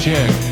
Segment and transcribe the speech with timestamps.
[0.00, 0.49] chick.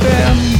[0.00, 0.55] Friendship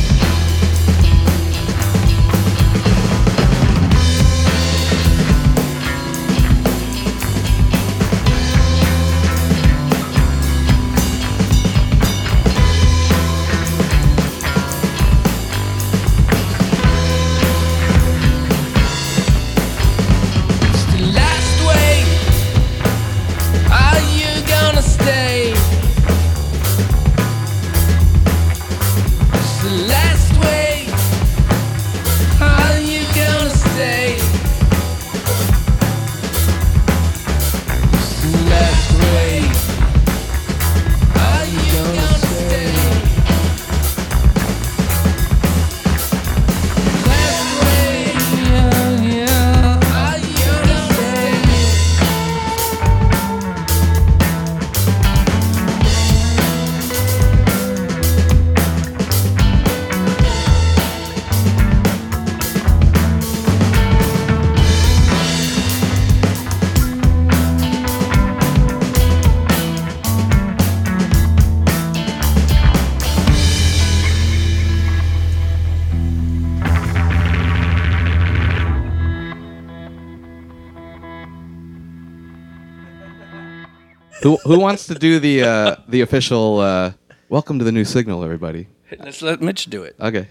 [84.47, 86.93] Who who wants to do the uh, the official uh,
[87.29, 88.69] welcome to the new signal, everybody?
[88.97, 89.97] Let's let Mitch do it.
[89.99, 90.29] Okay.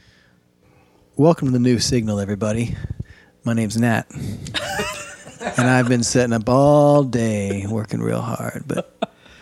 [1.17, 2.77] Welcome to the new signal, everybody.
[3.43, 4.05] My name's Nat.
[5.57, 8.95] and I've been sitting up all day working real hard, but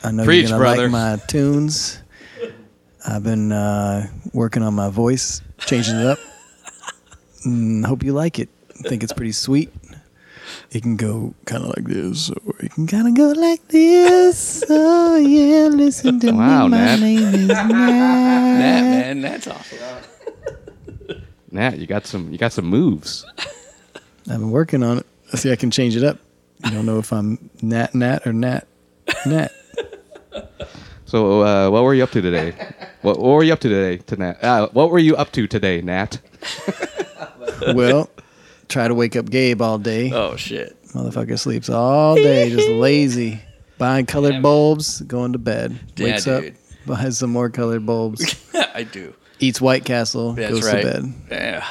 [0.03, 0.89] I know Preach, you're going to brother.
[0.89, 2.01] like my tunes.
[3.07, 6.19] I've been uh, working on my voice, changing it up.
[7.45, 8.49] Mm, hope you like it.
[8.79, 9.71] I think it's pretty sweet.
[10.73, 14.63] It can go kind of like this, or it can kind of go like this.
[14.67, 16.71] Oh, yeah, listen to Wow, me.
[16.71, 16.99] My Nat.
[16.99, 17.67] name is Nat.
[17.67, 19.77] Nat, man, that's awesome.
[21.51, 23.23] Nat, you got some you got some moves.
[24.27, 25.05] I've been working on it.
[25.37, 26.17] See, I can change it up.
[26.65, 28.65] You don't know if I'm Nat Nat or Nat
[29.27, 29.51] Nat.
[31.05, 32.53] So uh, what were you up to today?
[33.03, 34.43] What, what were you up to today, to Nat?
[34.43, 36.19] Uh, what were you up to today, Nat?
[37.75, 38.09] well,
[38.67, 40.11] try to wake up Gabe all day.
[40.11, 40.75] Oh shit.
[40.89, 43.41] Motherfucker sleeps all day, just lazy.
[43.77, 44.41] Buying colored Damn.
[44.43, 45.77] bulbs, going to bed.
[45.97, 46.55] Yeah, Wakes up, dude.
[46.85, 48.35] buys some more colored bulbs.
[48.75, 49.13] I do.
[49.39, 50.81] Eats White Castle, That's goes right.
[50.83, 51.13] to bed.
[51.31, 51.67] Yeah.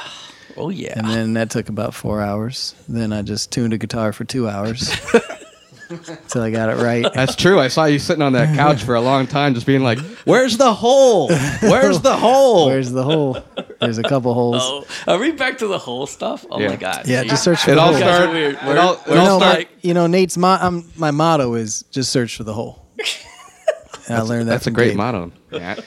[0.57, 0.93] Oh yeah.
[0.99, 2.75] And then that took about four hours.
[2.87, 4.93] Then I just tuned a guitar for two hours.
[5.89, 7.05] until I got it right.
[7.13, 7.59] That's true.
[7.59, 10.57] I saw you sitting on that couch for a long time, just being like, "Where's
[10.57, 11.29] the hole?
[11.61, 13.43] Where's the hole?" Where's the hole?
[13.83, 14.61] There's a couple holes.
[15.07, 16.45] Oh, are we back to the hole stuff?
[16.49, 16.69] Oh Yeah.
[16.69, 17.07] my god.
[17.07, 17.99] Yeah, just search for it the all hole.
[17.99, 18.31] guys started.
[18.33, 18.55] weird.
[18.55, 19.67] It We're- all, it we're all no, started.
[19.67, 22.85] my, you know, Nate's mo- my motto is just search for the hole.
[24.07, 24.53] And I learned that.
[24.53, 24.97] That's a from great Gabe.
[24.97, 25.31] motto.
[25.51, 25.75] Yeah.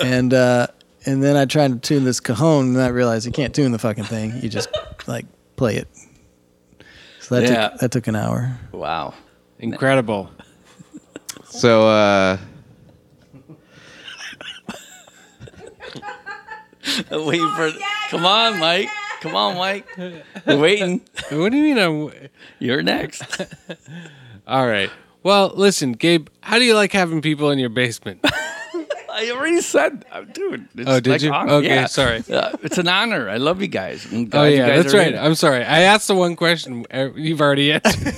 [0.00, 0.68] And uh,
[1.06, 3.80] and then I tried to tune this cajon, and I realized you can't tune the
[3.80, 4.32] fucking thing.
[4.40, 4.68] You just
[5.08, 5.26] like
[5.56, 5.88] play it.
[7.20, 7.68] So that Yeah.
[7.70, 8.56] took that took an hour.
[8.70, 9.14] Wow.
[9.58, 10.30] Incredible.
[11.50, 12.36] So, uh,
[17.10, 17.70] Waiting for.
[18.10, 18.88] Come on, Mike.
[19.20, 19.86] Come on, Mike.
[20.46, 21.00] We're waiting.
[21.30, 21.78] What do you mean?
[21.78, 23.22] I'm, You're next.
[24.46, 24.90] all right.
[25.22, 26.28] Well, listen, Gabe.
[26.40, 28.24] How do you like having people in your basement?
[29.18, 30.68] I already said, uh, dude.
[30.76, 31.32] It's Oh, did like you?
[31.32, 31.86] honor- Okay, yeah.
[31.86, 32.22] sorry.
[32.30, 33.28] Uh, it's an honor.
[33.28, 34.06] I love you guys.
[34.12, 35.12] I'm Oh glad you yeah, guys that's are right.
[35.14, 35.18] in.
[35.18, 35.64] I'm sorry.
[35.64, 38.14] I asked the one question uh, you've already answered.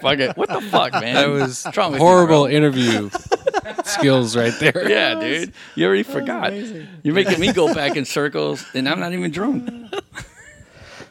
[0.00, 0.36] Fuck it.
[0.36, 1.14] What the fuck, man?
[1.14, 3.10] That was What's wrong you, horrible interview
[3.84, 4.88] skills right there.
[4.88, 5.52] Yeah, dude.
[5.74, 6.54] You already forgot.
[7.02, 9.68] You're making me go back in circles, and I'm not even drunk.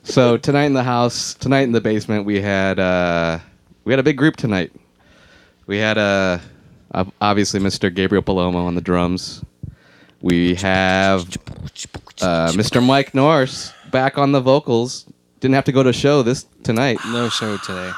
[0.03, 3.37] so tonight in the house, tonight in the basement, we had uh,
[3.83, 4.71] we had a big group tonight.
[5.67, 6.41] We had uh, ob-
[7.21, 7.93] obviously Mr.
[7.93, 9.43] Gabriel Palomo on the drums.
[10.21, 11.21] We have
[12.21, 12.85] uh, Mr.
[12.85, 15.05] Mike Nourse back on the vocals.
[15.39, 16.99] Didn't have to go to a show this tonight.
[17.07, 17.91] No show today.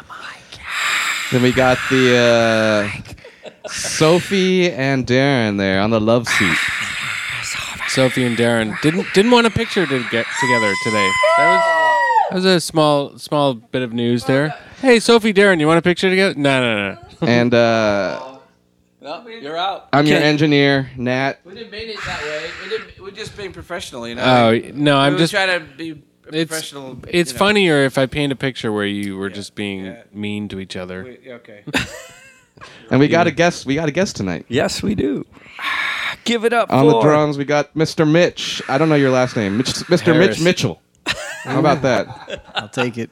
[1.32, 6.58] Then we got the uh, Sophie and Darren there on the love seat.
[7.88, 11.12] Sophie and Darren didn't didn't want a picture to get together today.
[11.38, 11.62] That was
[12.30, 14.50] that was a small small bit of news there.
[14.80, 16.34] Hey, Sophie, Darren, you want a picture together?
[16.40, 17.28] No, no, no.
[17.28, 18.31] And uh,
[19.02, 19.90] No, you're out.
[19.92, 21.40] I'm your engineer, Nat.
[21.44, 22.50] We didn't mean it that way.
[22.64, 24.24] We didn't, we're just being professional, you know.
[24.24, 25.34] Oh no, I'm we just.
[25.34, 25.96] trying to be a
[26.32, 27.00] It's professional.
[27.08, 27.40] it's you know.
[27.40, 30.04] funnier if I paint a picture where you were just being yeah.
[30.14, 31.04] mean to each other.
[31.04, 31.64] We- okay.
[32.92, 33.66] And we got a guest.
[33.66, 34.46] We got a guest tonight.
[34.48, 35.26] Yes, we do.
[36.26, 38.08] Give it up On the drums, we got Mr.
[38.08, 38.62] Mitch.
[38.68, 39.58] I don't know your last name.
[39.58, 40.14] Mitch, Mr.
[40.14, 40.38] Harris.
[40.38, 40.82] Mitch Mitchell.
[41.44, 42.46] How about that?
[42.56, 43.10] I'll take it.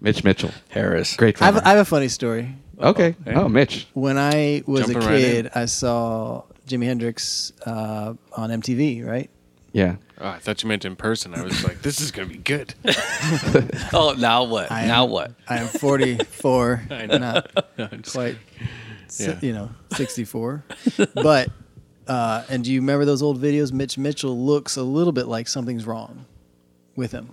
[0.00, 0.50] Mitch Mitchell.
[0.68, 1.16] Harris.
[1.16, 1.56] Great I have.
[1.64, 2.54] I have a funny story.
[2.82, 3.14] Okay.
[3.26, 3.40] Yeah.
[3.42, 3.86] Oh, Mitch.
[3.94, 9.30] When I was Jumping a right kid, I saw Jimi Hendrix uh, on MTV, right?
[9.72, 9.96] Yeah.
[10.20, 11.34] Oh, I thought you meant in person.
[11.34, 12.74] I was like, this is gonna be good.
[13.94, 14.70] Oh, now what?
[14.70, 15.32] I am- now what?
[15.48, 17.18] I am 44, I know.
[17.18, 18.36] not No, quite,
[19.18, 19.38] Yeah.
[19.42, 20.64] you know, 64.
[21.14, 21.48] but,
[22.06, 23.72] uh, and do you remember those old videos?
[23.72, 26.24] Mitch Mitchell looks a little bit like something's wrong
[26.96, 27.30] with him.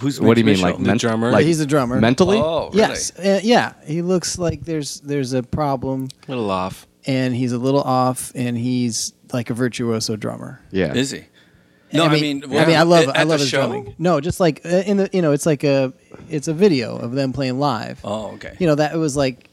[0.00, 1.30] Who's What do you Mitch mean, like The ment- drummer?
[1.30, 2.00] Like He's a drummer.
[2.00, 2.38] mentally?
[2.38, 2.78] Oh, really?
[2.78, 3.72] Yes, uh, yeah.
[3.86, 6.86] He looks like there's there's a problem, a little off.
[7.06, 10.60] and he's a little off, and he's like a virtuoso drummer.
[10.70, 10.92] Yeah.
[10.94, 11.24] Is he?
[11.92, 13.58] No, I mean, I mean, I love, at I the love his show?
[13.68, 13.94] drumming.
[13.96, 15.92] No, just like uh, in the, you know, it's like a,
[16.28, 18.00] it's a video of them playing live.
[18.04, 18.56] Oh, okay.
[18.58, 19.48] You know, that it was like,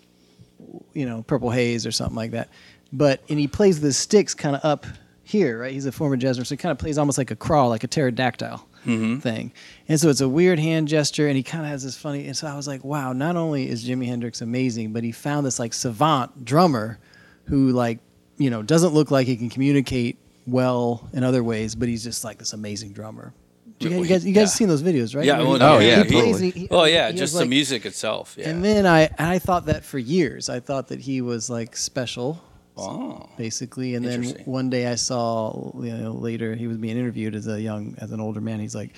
[0.93, 2.49] you know, Purple Haze or something like that.
[2.91, 4.85] But and he plays the sticks kind of up
[5.23, 5.71] here, right?
[5.71, 7.83] He's a former jazz jazzman, so he kind of plays almost like a crawl, like
[7.83, 9.19] a pterodactyl Mm-hmm.
[9.19, 9.51] thing.
[9.87, 12.27] And so it's a weird hand gesture, and he kind of has this funny.
[12.27, 15.45] And so I was like, wow, not only is Jimi Hendrix amazing, but he found
[15.45, 16.99] this like savant drummer
[17.45, 17.99] who like
[18.37, 22.23] you know doesn't look like he can communicate well in other ways, but he's just
[22.23, 23.33] like this amazing drummer.
[23.79, 24.45] You guys, you guys, you guys Yeah.
[24.55, 25.25] seen those videos, right?
[25.25, 26.49] Yeah, well, he- Oh, he yeah, plays- totally.
[26.51, 28.35] he- he- Oh yeah, he just the like- music itself.
[28.39, 28.49] Yeah.
[28.49, 30.47] And then I and I thought that for years.
[30.49, 32.41] I thought that he was like special,
[32.77, 33.29] oh.
[33.37, 33.95] basically.
[33.95, 37.61] And then one day I saw, you know, later he was being interviewed as a
[37.61, 38.59] young, as an older man.
[38.59, 38.95] He's like,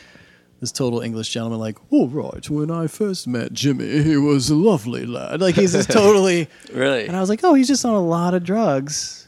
[0.59, 4.55] this total English gentleman, like, all right, when I first met Jimi, he was a
[4.55, 5.41] lovely lad.
[5.41, 6.47] Like he's just totally.
[6.73, 7.05] Really?
[7.05, 9.27] And I was like, oh, he's just on a lot of drugs,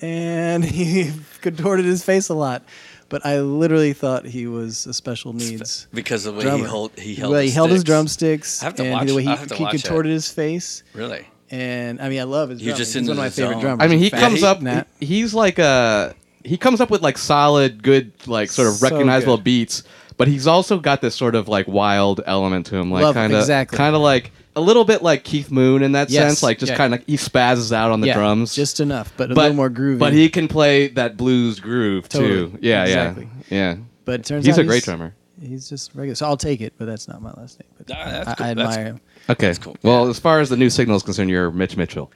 [0.00, 1.10] and he
[1.40, 2.62] contorted his face a lot.
[3.08, 6.64] But I literally thought he was a special needs because of the way drummer.
[6.64, 9.22] he hold, he held, he held his drumsticks, I have to and watch- the way
[9.22, 10.82] he, I have to he contorted his face.
[10.92, 11.26] Really?
[11.50, 12.78] And I mean, I love his You're drumming.
[12.78, 13.60] just He's into one of my the favorite zone.
[13.62, 13.84] drummers.
[13.84, 14.62] I mean, he Fat comes up.
[14.62, 14.86] Nat.
[15.00, 16.14] He's like a.
[16.44, 19.44] He comes up with like solid, good, like sort of So recognizable good.
[19.44, 19.82] beats,
[20.16, 23.32] but he's also got this sort of like wild element to him, like Love- kind
[23.32, 23.76] of, exactly.
[23.76, 26.70] kind of like a little bit like Keith Moon in that Yes, sense, like just
[26.72, 26.76] yeah.
[26.78, 29.56] kind of he spazzes out on the yeah, drums, just enough, but a but little
[29.56, 29.98] more groovy.
[29.98, 32.50] But he can play that blues groove Totally.
[32.52, 32.58] too.
[32.60, 33.28] Yeah, Exactly.
[33.50, 33.76] yeah, yeah.
[34.04, 35.14] but it turns He's out a great drummer.
[35.42, 36.14] He's just regular.
[36.14, 37.68] So I'll take it, but that's not my last name.
[37.76, 38.46] But Nah, that's I, cool.
[38.46, 39.00] I That's admire him.
[39.28, 39.54] Okay.
[39.60, 39.76] cool.
[39.82, 42.12] Well, as far as the new signal is concerned, you're Mitch Mitchell.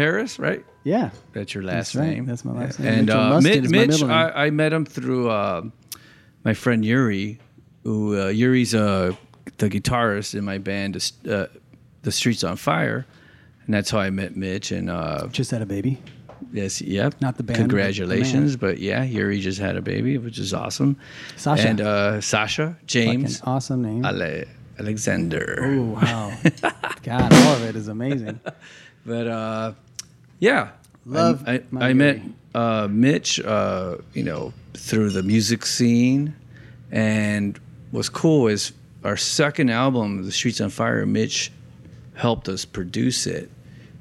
[0.00, 0.64] Harris, right?
[0.84, 1.10] Yeah.
[1.32, 2.08] That's your last That's right.
[2.16, 2.26] name.
[2.26, 2.88] That's my last name.
[2.92, 4.10] And Mitchell uh, Mustard Mi- is my Mitch.
[4.34, 5.62] I, I met him through uh,
[6.44, 7.38] my friend Yuri,
[7.84, 9.12] who uh, Yuri's uh,
[9.58, 10.96] the guitarist in my band,
[11.28, 11.46] uh,
[12.02, 13.04] The Streets on Fire.
[13.66, 14.72] and that's how I met Mitch.
[14.72, 15.98] And uh, Just had a baby.
[16.52, 18.58] yes, yep, Not the band, Congratulations, man.
[18.60, 20.96] but yeah, Yuri just had a baby, which is awesome.
[21.36, 21.68] Sasha.
[21.68, 24.04] and uh, Sasha James Fucking awesome name.
[24.04, 24.44] Ale-
[24.78, 25.58] Alexander.
[25.62, 26.32] Oh wow.
[27.02, 28.40] God, all of it is amazing.
[29.04, 29.72] But uh,
[30.40, 30.70] yeah,
[31.06, 32.20] Love I, I, I met
[32.54, 36.34] uh, Mitch, uh, you know, through the music scene,
[36.90, 37.58] and
[37.90, 38.72] what's cool is
[39.04, 41.52] our second album, "The Streets on Fire." Mitch
[42.14, 43.50] helped us produce it,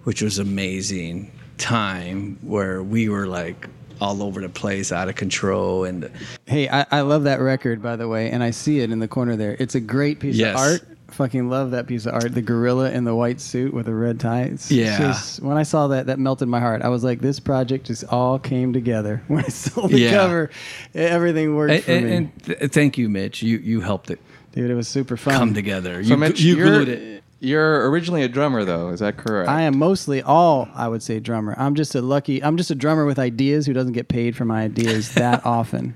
[0.04, 3.68] which was amazing time where we were like
[4.02, 6.10] all over the place, out of control, and
[6.48, 9.08] Hey, I, I love that record, by the way, and I see it in the
[9.08, 9.56] corner there.
[9.60, 10.56] It's a great piece Yes.
[10.56, 10.98] of art.
[11.14, 12.34] Fucking love that piece of art.
[12.34, 14.44] The gorilla in the white suit with the red tie.
[14.44, 14.98] It's Yeah.
[14.98, 16.82] just- when I saw that, that melted my heart.
[16.82, 19.22] I was like, this project just all came together.
[19.28, 20.12] When I saw the Yeah.
[20.12, 20.50] cover,
[20.96, 22.16] everything worked and, for and, me.
[22.16, 23.42] and th- thank you, Mitch.
[23.44, 24.20] You you helped it
[24.54, 25.36] Dude, it was super fun.
[25.36, 26.04] come together.
[26.04, 27.24] So you Mitch, you you're, glued it.
[27.40, 28.90] you're originally a drummer, though.
[28.90, 29.48] Is that correct?
[29.50, 31.54] I am mostly all, I would say, drummer.
[31.58, 34.46] I'm just a lucky, I'm just a drummer with ideas who doesn't get paid for
[34.46, 35.96] my ideas that often.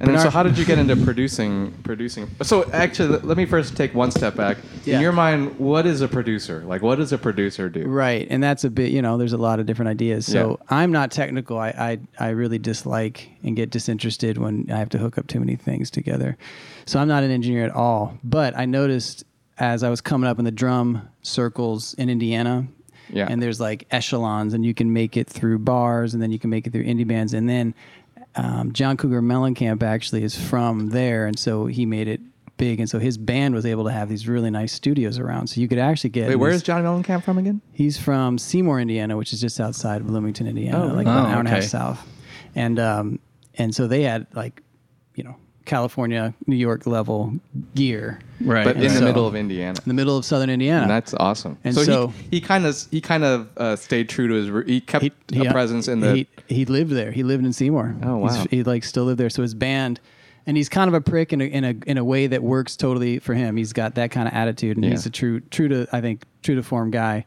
[0.00, 1.72] And then, so how did you get into producing?
[1.84, 2.28] Producing.
[2.42, 4.58] So actually, let- me first take one step back.
[4.84, 4.96] Yeah.
[4.96, 6.62] In your mind, what is a producer?
[6.66, 7.86] Like, what does a producer do?
[7.86, 8.90] Right, and that's a bit.
[8.90, 10.26] You know, there's a lot of different ideas.
[10.26, 10.76] So Yeah.
[10.76, 11.58] I'm not technical.
[11.58, 11.68] I,
[12.18, 15.56] I I really dislike and get disinterested when I have to hook up too many
[15.56, 16.36] things together.
[16.86, 18.18] So I'm not an engineer at all.
[18.24, 19.24] But I noticed
[19.58, 22.66] as I was coming up in the drum circles in Indiana.
[23.10, 23.26] Yeah.
[23.28, 26.48] And there's like echelons, and you can make it through bars, and then you can
[26.48, 27.74] make it through indie bands, and then
[28.36, 32.20] um, John Cougar Mellencamp actually is from there, and so he made it
[32.56, 35.60] big, and so his band was able to have these really nice studios around, so
[35.60, 36.28] you could actually get.
[36.28, 37.60] Wait, where is John Mellencamp from again?
[37.72, 41.30] He's from Seymour, Indiana, which is just outside of Bloomington, Indiana, Oh, like about an
[41.30, 42.06] Oh, hour and a half south.
[42.54, 43.18] And um,
[43.54, 44.62] and so they had like,
[45.14, 47.32] you know, California, New York level
[47.74, 48.64] gear Right.
[48.64, 49.78] But in And the middle of Indiana.
[49.84, 50.82] in the middle of southern Indiana.
[50.82, 51.56] And that's awesome.
[51.62, 54.66] And so, so- he, he kind of he kind of uh, stayed true to his.
[54.68, 56.14] He kept he, a presence in the.
[56.14, 57.12] He, he lived there.
[57.12, 57.94] He lived in Seymour.
[58.02, 58.46] Oh, He's- wow.
[58.50, 59.30] he like still lived there.
[59.30, 60.00] So his band,
[60.46, 62.76] and he's kind of a prick in a in a in a way that works
[62.76, 63.56] totally for him.
[63.56, 64.90] He's got that kind of attitude, and Yeah.
[64.90, 67.24] he's a true true to I think true to form guy.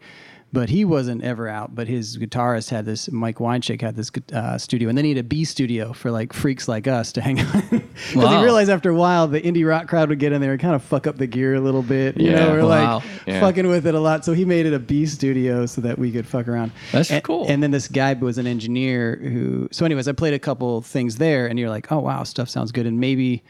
[0.53, 1.75] But he wasn't ever out.
[1.75, 3.11] But his guitarist had this.
[3.11, 6.31] Mike Wanchic had this uh, studio, and then he had a B studio for like
[6.31, 7.69] freaks like us to hang out.
[7.69, 8.37] Because Wow.
[8.37, 10.73] he realized after a while the indie rock crowd would get in there and kind
[10.75, 12.17] of fuck up the gear a little bit.
[12.17, 12.39] You Yeah.
[12.45, 12.95] know, we're Wow.
[12.97, 13.39] like Yeah.
[13.41, 14.23] fucking with it a lot.
[14.23, 16.71] So he made it a B studio so that we could fuck around.
[16.93, 17.45] That's And- cool.
[17.49, 19.67] And then this guy was an engineer who.
[19.71, 22.71] So, anyways, I played a couple things there, and you're like, oh wow, stuff sounds
[22.71, 23.43] good, and maybe.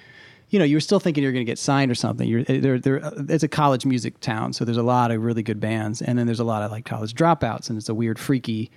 [0.49, 2.27] You know, you were still thinking you're going to get signed or something.
[2.27, 2.79] You're there.
[2.79, 3.01] There.
[3.29, 6.27] It's a college music town, so there's a lot of really good bands, and then
[6.27, 8.71] there's a lot of like college dropouts, and it's a weird, freaky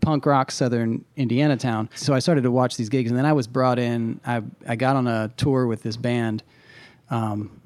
[0.00, 1.90] punk rock southern Indiana town.
[1.94, 4.20] So I started to watch these gigs, and then I was brought in.
[4.24, 6.42] I I got on a tour with this band.
[7.10, 7.60] Um,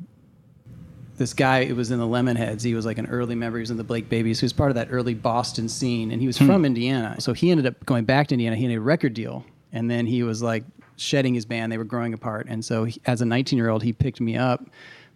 [1.16, 2.64] this guy it was in the Lemonheads.
[2.64, 3.58] He was like an early member.
[3.58, 4.40] He was in the Blake Babies.
[4.40, 7.20] He was part of that early Boston scene, and he was from Indiana.
[7.20, 8.56] So he ended up going back to Indiana.
[8.56, 10.64] He had a record deal, and then he was like
[10.96, 11.70] shedding his band.
[11.72, 14.36] They were growing apart, and so he, as a 19 year old, he picked me
[14.36, 14.64] up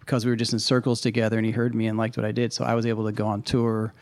[0.00, 2.32] because we were just in circles together, and he heard me and liked what I
[2.32, 2.52] did.
[2.52, 3.92] So I was able to go on tour.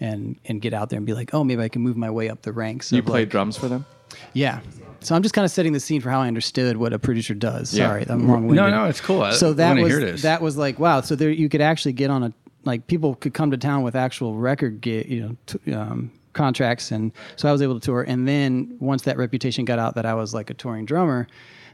[0.00, 2.28] And, and get out there and be like, oh, maybe I can move my way
[2.28, 2.90] up the ranks.
[2.90, 3.86] you played like- drums for them.
[4.32, 4.58] yeah.
[4.98, 7.34] So I'm just kind of setting the scene for how I understood what a producer
[7.34, 7.72] does.
[7.72, 7.86] Yeah.
[7.86, 8.48] Sorry, I'm wrong.
[8.48, 9.22] No, no, it's cool.
[9.22, 11.02] I So that wanna was that was like wow.
[11.02, 12.32] So there you could actually get on a
[12.64, 16.90] like people could come to town with actual record get you know t- um, contracts,
[16.90, 18.02] and so I was able to tour.
[18.02, 21.26] And then once that reputation got out that I was like a touring drummer,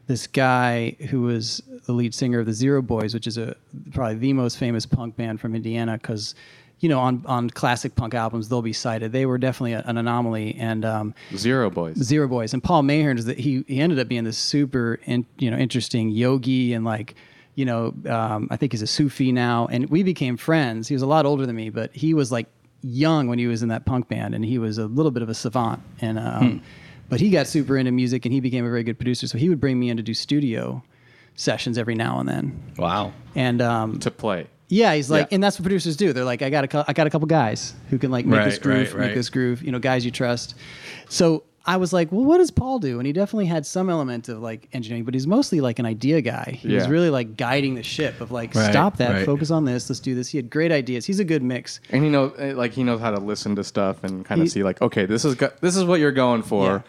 [0.07, 3.55] this guy who was the lead singer of the Zero Boys, which is a
[3.92, 6.35] probably the most famous punk band from Indiana, because
[6.81, 9.12] you know on on classic punk albums they'll be cited.
[9.12, 11.97] They were definitely a- an anomaly, and um, Zero Boys.
[11.99, 15.27] Zero Boys and Paul Mahern is that he he ended up being this super in,
[15.38, 17.14] you know interesting yogi and like
[17.55, 20.88] you know um, I think he's a Sufi now and we became friends.
[20.88, 22.47] He was a lot older than me, but he was like
[22.83, 25.29] young when he was in that punk band and he was a little bit of
[25.29, 26.62] a savant and um,
[27.09, 29.27] but he got super into music and he became a very good producer.
[29.27, 30.83] So he would bring me in to do studio
[31.35, 33.12] sessions every now and then wow.
[33.35, 34.47] and um, to play.
[34.69, 35.37] yeah, he's like, Yeah.
[35.37, 36.12] and that's what producers do.
[36.12, 38.45] They're like, I got a, cou- I got a couple guys who can like make
[38.45, 39.62] this groove, right, make this groove.
[39.62, 40.55] You know, guys you trust.
[41.09, 42.98] So I was like, well, what does Paul do?
[42.98, 46.22] And he definitely had some element of like engineering, but he's mostly like an idea
[46.22, 46.59] guy.
[46.59, 49.26] He was really like guiding the ship of like, Right, stop that, right.
[49.26, 50.28] focus on this, let's do this.
[50.31, 51.04] He had great ideas.
[51.04, 51.81] He's a good mix.
[51.90, 54.48] And he knows, uh, like, he knows how to listen to stuff and kind of
[54.50, 56.64] see, like, okay, this is go- this is what you're going for.
[56.66, 56.81] Yeah.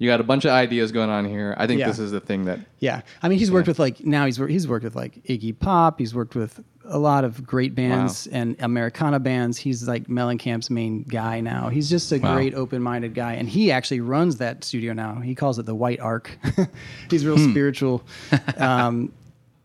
[0.00, 1.56] You got a bunch of ideas going on here.
[1.58, 1.88] I think Yeah.
[1.88, 2.60] this is the thing that.
[2.78, 3.72] Yeah, I mean, he's worked Yeah.
[3.72, 5.98] with like now he's he's worked with like Iggy Pop.
[5.98, 9.58] He's worked with a lot of great bands and Americana bands.
[9.58, 11.68] He's like Mellencamp's main guy now.
[11.68, 12.34] He's just a Wow.
[12.34, 15.20] great open-minded guy, and he actually runs that studio now.
[15.20, 16.30] He calls it the White Ark.
[17.10, 18.02] he's real spiritual,
[18.56, 19.12] um,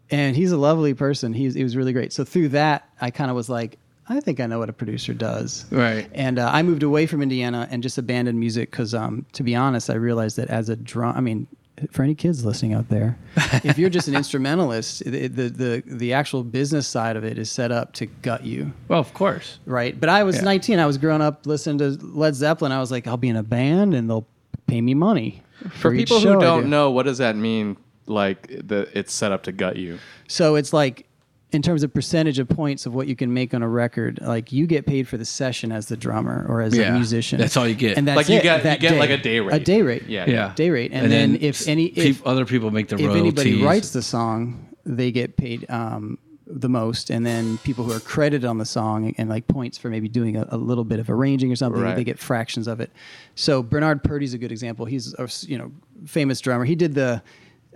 [0.09, 1.33] and he's a lovely person.
[1.33, 2.13] He's he was really great.
[2.13, 5.13] So through that, I kind of was like, I think I know what a producer
[5.13, 5.65] does.
[5.71, 6.09] Right.
[6.13, 9.55] And uh, I moved away from Indiana and just abandoned music because, um, to be
[9.55, 11.47] honest, I realized that as a drum, I mean,
[11.91, 13.17] for any kids listening out there,
[13.63, 17.49] if you're just an instrumentalist, the, the the the actual business side of it is
[17.51, 19.59] set up to gut you, Well, of course.
[19.65, 19.99] right?
[19.99, 20.43] But I was Yeah.
[20.43, 20.79] 19.
[20.79, 22.71] I was growing up listening to Led Zeppelin.
[22.71, 24.27] I was like, I'll be in a band and they'll
[24.67, 25.41] pay me money
[25.71, 26.69] For each people who don't do.
[26.69, 27.77] know, what does that mean?
[28.05, 29.97] Like the it's set up to gut you.
[30.27, 31.05] So it's like,
[31.53, 34.51] in terms of percentage of points of what you can make on a record, like
[34.51, 37.39] you get paid for the session as the drummer or as Yeah, a musician.
[37.39, 37.97] that's all you get.
[37.97, 38.99] And that's Like you it, get- you get day.
[38.99, 39.61] like a day rate.
[39.61, 40.03] A day rate.
[40.07, 40.25] Yeah.
[40.29, 40.53] Yeah.
[40.55, 40.91] Day rate.
[40.93, 43.21] And, then, if any if, peop- other people make the if royalties.
[43.21, 47.99] anybody writes the song, they get paid um, the most, and then people who are
[48.01, 51.09] credited on the song and like points for maybe doing a, a little bit of
[51.09, 51.95] arranging or something, Right.
[51.95, 52.91] they get fractions of it.
[53.35, 54.85] So Bernard Purdie's a good example.
[54.85, 55.71] He's a you know
[56.05, 56.65] famous drummer.
[56.65, 57.21] He did the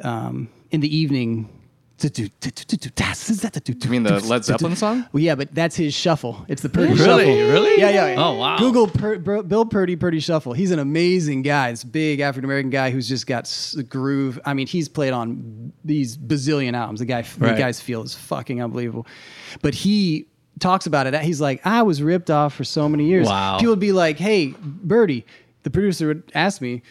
[0.01, 1.49] um, in the evening.
[1.99, 5.05] You mean the Led Zeppelin song?
[5.11, 6.45] Well, yeah, but that's his shuffle.
[6.47, 7.25] It's the Purdie Really?
[7.25, 7.51] shuffle.
[7.51, 7.79] Really?
[7.79, 8.07] Yeah, yeah.
[8.13, 8.23] yeah.
[8.23, 8.57] Oh, wow.
[8.59, 10.53] Google Pur- Bur- Bill Purdie Purdie Shuffle.
[10.53, 11.71] He's an amazing guy.
[11.71, 14.39] This big African American guy who's just got s- groove.
[14.45, 16.99] I mean, he's played on these bazillion albums.
[16.99, 17.53] The guy, Right.
[17.53, 19.07] the guy's feel is fucking unbelievable.
[19.63, 20.27] But he
[20.59, 21.15] talks about it.
[21.21, 23.25] He's like, I was ripped off for so many years.
[23.27, 23.57] Wow.
[23.57, 25.25] People would be like, Hey, Birdie,
[25.63, 26.83] the producer would ask me.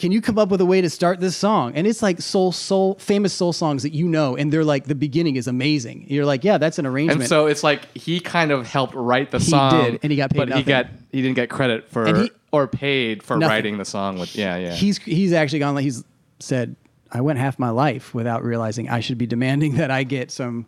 [0.00, 1.74] Can you come up with a way to start this song?
[1.74, 4.94] And it's like soul, soul, famous soul songs that you know, and they're like the
[4.94, 6.06] beginning is amazing.
[6.08, 7.20] You're like, yeah, that's an arrangement.
[7.20, 10.10] And so it's like he kind of helped write the He song, He did, and
[10.10, 13.36] he got paid but he got he didn't get credit for he- or paid for
[13.36, 13.50] Nothing.
[13.50, 14.72] writing the song with yeah yeah.
[14.72, 16.02] he's he's actually gone like he's
[16.40, 16.74] said
[17.12, 20.66] i went half my life without realizing i should be demanding that i get some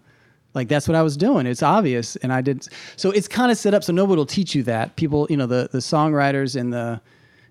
[0.55, 2.69] like that's what i was doing it's obvious and i didn't.
[2.97, 5.47] so it's kind of set up so nobody will teach you that people you know
[5.47, 7.01] the the songwriters and the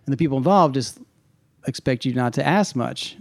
[0.06, 0.98] and the people involved just
[1.68, 3.18] expect you not to ask much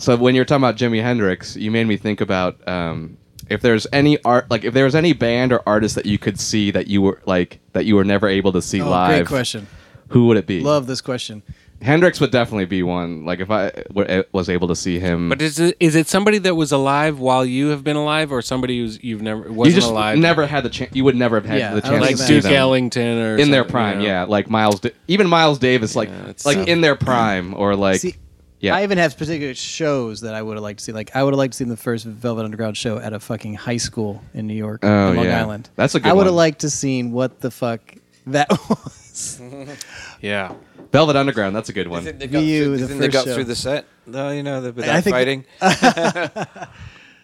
[0.00, 3.16] so when you're talking about Jimi Hendrix, you made me think about um,
[3.48, 6.38] if there's any art, like if there was any band or artist that you could
[6.40, 9.18] see that you were like that you were never able to see Oh, live.
[9.20, 9.66] great question.
[10.08, 10.60] Who would it be?
[10.60, 11.42] Love this question.
[11.82, 13.24] Hendrix would definitely be one.
[13.24, 16.36] Like if I w- was able to see him, But is it is it somebody
[16.38, 19.76] that was alive while you have been alive, or somebody who's you've never you wasn't
[19.76, 20.18] just alive?
[20.18, 20.94] never had the chance.
[20.94, 22.58] You would never have had Yeah, the I don't chance like to think see Duke
[22.58, 24.00] Ellington or in their prime.
[24.00, 24.12] you know?
[24.12, 24.80] Yeah, like Miles.
[24.80, 26.68] Da- even Miles Davis, like it's like tough.
[26.68, 28.16] in their prime, or like See,
[28.60, 28.76] yeah.
[28.76, 30.92] I even have particular shows that I would have liked to see.
[30.92, 33.54] Like I would have liked to see the first Velvet Underground show at a fucking
[33.54, 35.40] high school in New York, Oh, in Long yeah.
[35.40, 35.70] Island.
[35.76, 36.10] That's a good one.
[36.10, 37.80] I would have liked to seen what the fuck
[38.26, 39.40] that was.
[40.22, 40.54] Yeah.
[40.92, 41.54] Velvet Underground.
[41.56, 42.02] That's a good You one.
[42.04, 43.86] think they got, VU, through, the think they got through the set?
[44.06, 45.44] No, you know, the- I think- fighting.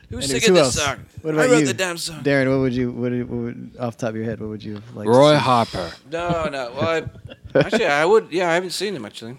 [0.08, 0.84] Who's Anyways, singing who this else?
[0.86, 1.04] song?
[1.22, 1.66] What I about wrote you?
[1.66, 2.22] the damn song.
[2.22, 4.50] Darren, what would you, what, would- what would, off the top of your head, what
[4.50, 5.08] would you like?
[5.08, 5.44] Roy to see?
[5.44, 5.92] Hopper.
[6.12, 6.72] No, no.
[6.78, 7.08] Well,
[7.54, 8.28] I, actually, I would.
[8.30, 9.36] Yeah, I haven't seen him actually.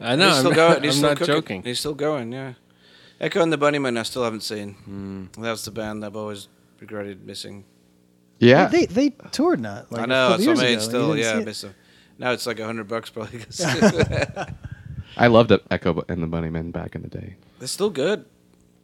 [0.00, 0.28] I know.
[0.28, 0.82] he's still I'm, going.
[0.82, 1.34] He's I'm still not cooking.
[1.34, 1.62] joking.
[1.62, 2.32] He's still going.
[2.32, 2.54] Yeah.
[3.20, 5.28] Echo and the Bunnymen, I still haven't seen.
[5.38, 6.48] That was the band I've always
[6.80, 7.64] regretted missing.
[8.38, 9.92] Yeah, They they toured not.
[9.92, 10.28] Like I a know.
[10.30, 11.44] couple So I years mean, ago, still, yeah, I it.
[11.44, 11.74] miss them.
[12.18, 13.40] Now it's like a hundred bucks probably.
[13.40, 13.60] 'cause
[15.16, 17.36] I loved Echo and the Bunnymen back in the day.
[17.58, 18.24] They're still good.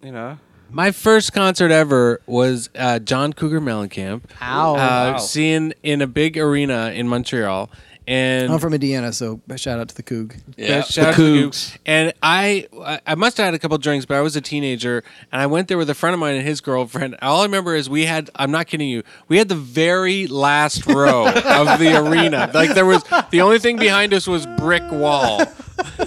[0.02, 0.38] You know.
[0.68, 4.22] My first concert ever was uh, John Cougar Mellencamp.
[4.42, 4.74] Ow.
[4.74, 5.16] Uh, Wow.
[5.18, 7.70] Seeing in a big arena in Montreal.
[8.08, 10.36] And I'm from Indiana, so shout out to the Coug.
[10.56, 11.76] Yeah, shout out to the Cougs.
[11.84, 15.02] And I, I- I must have had a couple drinks, but I was a teenager,
[15.32, 17.16] and I went there with a friend of mine and his girlfriend.
[17.20, 20.86] All I remember is we had, I'm not kidding you, we had the very last
[20.86, 22.48] row of the arena.
[22.54, 25.42] Like there was, the only thing behind us was brick wall.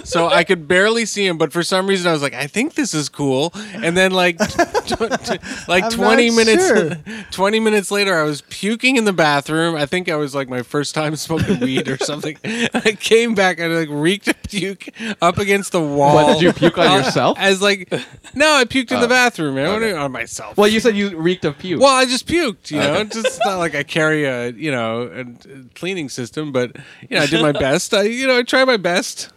[0.04, 2.74] So I could barely see him, but for some reason I was like, I think
[2.74, 3.52] this is cool.
[3.74, 4.46] And then like, t-
[4.86, 6.96] t- like I'm 20 minutes, sure.
[7.30, 9.76] 20 minutes later, I was puking in the bathroom.
[9.76, 12.36] I think I was like my first time smoking weed or something.
[12.44, 14.88] I came back and like reeked of puke
[15.20, 16.14] up against the wall.
[16.14, 17.38] What, did you puke on Uh, yourself?
[17.38, 17.90] As like,
[18.34, 19.00] no, I puked in Oh.
[19.00, 19.66] the bathroom, man.
[19.68, 19.92] Okay.
[19.92, 20.56] on myself.
[20.56, 21.80] Well, you said you reeked of puke.
[21.80, 22.94] Well, I just puked, you know.
[23.00, 26.76] It's just not like I carry a, you know, a, a cleaning system, but
[27.08, 27.92] you know, I did my best.
[27.94, 29.30] I, you know, I try my best.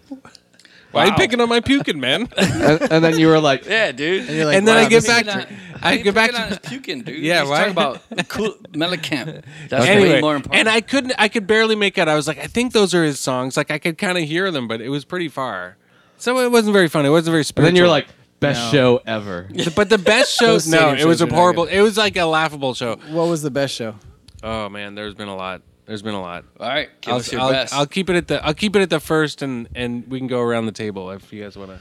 [0.94, 2.30] Why are you picking on my puking, man?
[2.38, 4.28] and, and then you were like, Yeah, dude.
[4.28, 5.54] And you're like, and then wow, I get this back is- to,
[5.86, 7.20] I get back to, his puking, dude.
[7.24, 7.58] Yeah, He's why?
[7.58, 9.44] talking about cool Mellencamp.
[9.70, 10.60] That's anyway, way more important.
[10.60, 12.08] and I couldn't, I could barely make out.
[12.08, 13.58] I was like, I think those are his songs.
[13.58, 15.76] Like I could kind of hear them, but it was pretty far,
[16.18, 17.06] so it wasn't very fun.
[17.06, 17.68] It wasn't very and spiritual.
[17.68, 18.08] then you're like,
[18.39, 18.72] best No.
[18.72, 19.50] show ever.
[19.76, 21.64] but the best show, Those no, stadium it was shows a are not horrible.
[21.66, 22.96] It was like a laughable show.
[23.10, 23.96] What was the best show?
[24.41, 25.62] Oh man, there's been a lot.
[25.86, 26.46] There's been a lot.
[26.60, 27.74] All right, give I'll, us your I'll, best.
[27.74, 30.28] I'll keep it at the I'll keep it at the first, and and we can
[30.28, 31.80] go around the table if you guys want to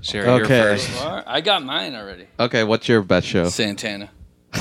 [0.00, 0.60] share your Okay.
[0.60, 1.02] first.
[1.02, 2.26] All right, I got mine already.
[2.40, 3.48] Okay, what's your best show?
[3.48, 4.10] Santana.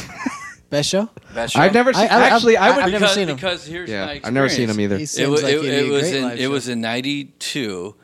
[0.69, 1.09] Best show?
[1.33, 1.61] Best show.
[1.61, 2.09] I've never seen.
[2.09, 2.83] I- I- actually, I I- would.
[2.83, 3.35] I've never because, seen him.
[3.37, 4.25] because here's my yeah, experience.
[4.27, 4.97] I've never seen him either.
[4.97, 6.41] He It, seems was like it, he did it a was great in live it
[6.41, 6.49] show.
[6.49, 7.95] was in '92.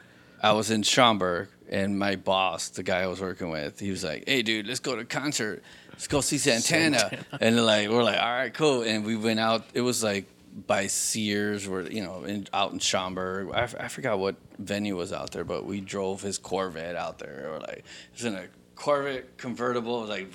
[0.42, 4.06] I was in Schaumburg, and my boss, the guy I was working with, he was
[4.06, 5.62] like, "Hey, dude, let's go to a concert.
[5.92, 9.66] Let's go see Santana." and like we're like, "All right, cool." And we went out.
[9.74, 10.24] It was like
[10.54, 13.50] by Sears, where you know, in, out in Schaumburg.
[13.54, 17.20] I, f- I forgot what venue was out there, but we drove his Corvette out
[17.20, 17.50] there.
[17.52, 17.84] We're like,
[18.14, 18.46] it's in a
[18.76, 20.32] Corvette convertible, like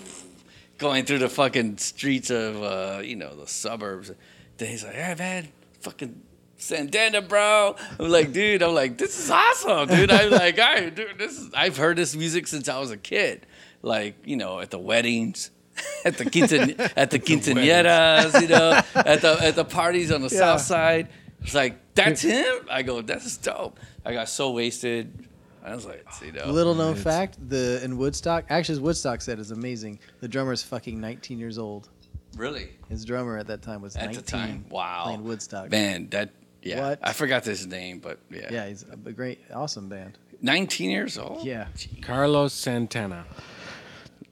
[0.79, 4.11] going through the fucking streets of uh, you know the suburbs.
[4.57, 5.49] Then he's like, "Hey man,
[5.81, 6.21] fucking
[6.57, 10.95] Santana, bro." I'm like, "Dude, I'm like, this is awesome, dude." I'm like, "All right,
[10.95, 13.47] dude, this is." I've heard this music since I was a kid,
[13.83, 15.51] like you know, at the weddings.
[16.05, 20.31] At the quincean- at the quinceañeras, you know, at the at the parties on the
[20.31, 21.09] south side,
[21.43, 22.67] it's like that's him.
[22.71, 23.79] I go, that's dope.
[24.05, 25.27] I got so wasted.
[25.65, 29.39] I was like, you know, Little known fact: the in Woodstock, actually, his Woodstock set
[29.39, 29.99] is amazing.
[30.21, 31.89] The drummer is fucking 19 years old.
[32.37, 32.71] really.
[32.89, 34.15] His drummer at that time was At 19.
[34.23, 35.71] the time, wow, playing Woodstock.
[35.71, 36.31] Man, that
[36.63, 37.01] yeah, What?
[37.03, 40.17] I forgot his name, but yeah, Yeah, he's a great, awesome band.
[40.41, 41.45] 19 years old.
[41.45, 41.67] Yeah.
[42.01, 43.25] Carlos Santana.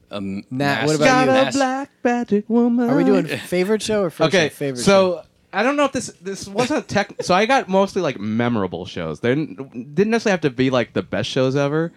[0.09, 1.31] Um, Nat, what master- about you?
[1.31, 2.89] master- black magic woman.
[2.89, 4.55] Are we doing favorite show or first Okay, show?
[4.55, 7.13] Favorite so I don't know if this this wasn't tech.
[7.21, 9.19] so I got mostly like memorable shows.
[9.19, 11.91] They didn't, didn't necessarily have to be like the best shows ever.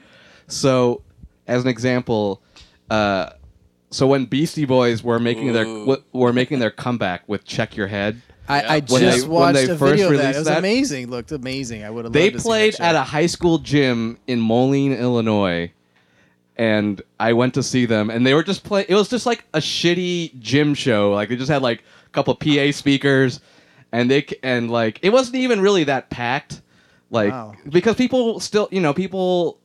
[0.49, 1.03] So,
[1.47, 2.43] as an example,
[2.91, 3.31] uh,
[3.91, 5.81] so when Beastie Boys were making their Ooh.
[5.87, 9.31] w- were making their comeback with "Check Your Head," I, I When just they- when
[9.31, 10.19] watched they a first video of that.
[10.19, 11.11] released It was that, amazing.
[11.11, 11.85] Looked amazing.
[11.85, 12.13] I would have.
[12.13, 12.85] they loved to see played that show.
[12.85, 15.71] at a high school gym in Moline, Illinois,
[16.61, 18.87] and I went to see them, and they were just playing.
[18.91, 21.13] It was just like a shitty gym show.
[21.13, 23.41] Like they just had like a couple of PA speakers,
[23.93, 26.61] and they c- and like it wasn't even really that packed,
[27.11, 27.55] like Wow.
[27.69, 29.59] because people still, you know, people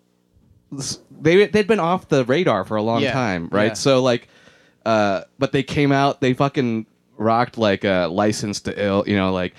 [1.21, 3.67] they they'd been off the radar for a long Yeah, time, right?
[3.67, 3.73] yeah.
[3.73, 4.27] So like,
[4.85, 6.85] uh, but they came out, they fucking
[7.17, 9.53] rocked like a license to ill, you know, like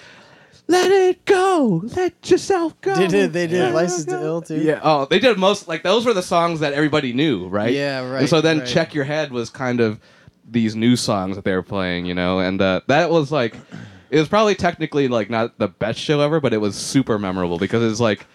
[0.69, 2.95] let it go, let yourself go.
[2.95, 4.21] They did it, they did Let it License to.
[4.23, 4.61] Ill too?
[4.61, 4.81] Yeah.
[4.83, 7.73] Oh, they did most like those were the songs that everybody knew, right?
[7.73, 8.69] Yeah, right, And so then right.
[8.69, 10.01] Check Your Head was kind of
[10.49, 13.57] these new songs that they were playing, you know, and uh, that was like
[14.11, 17.59] it was probably technically like not the best show ever, but it was super memorable
[17.59, 18.27] because it's like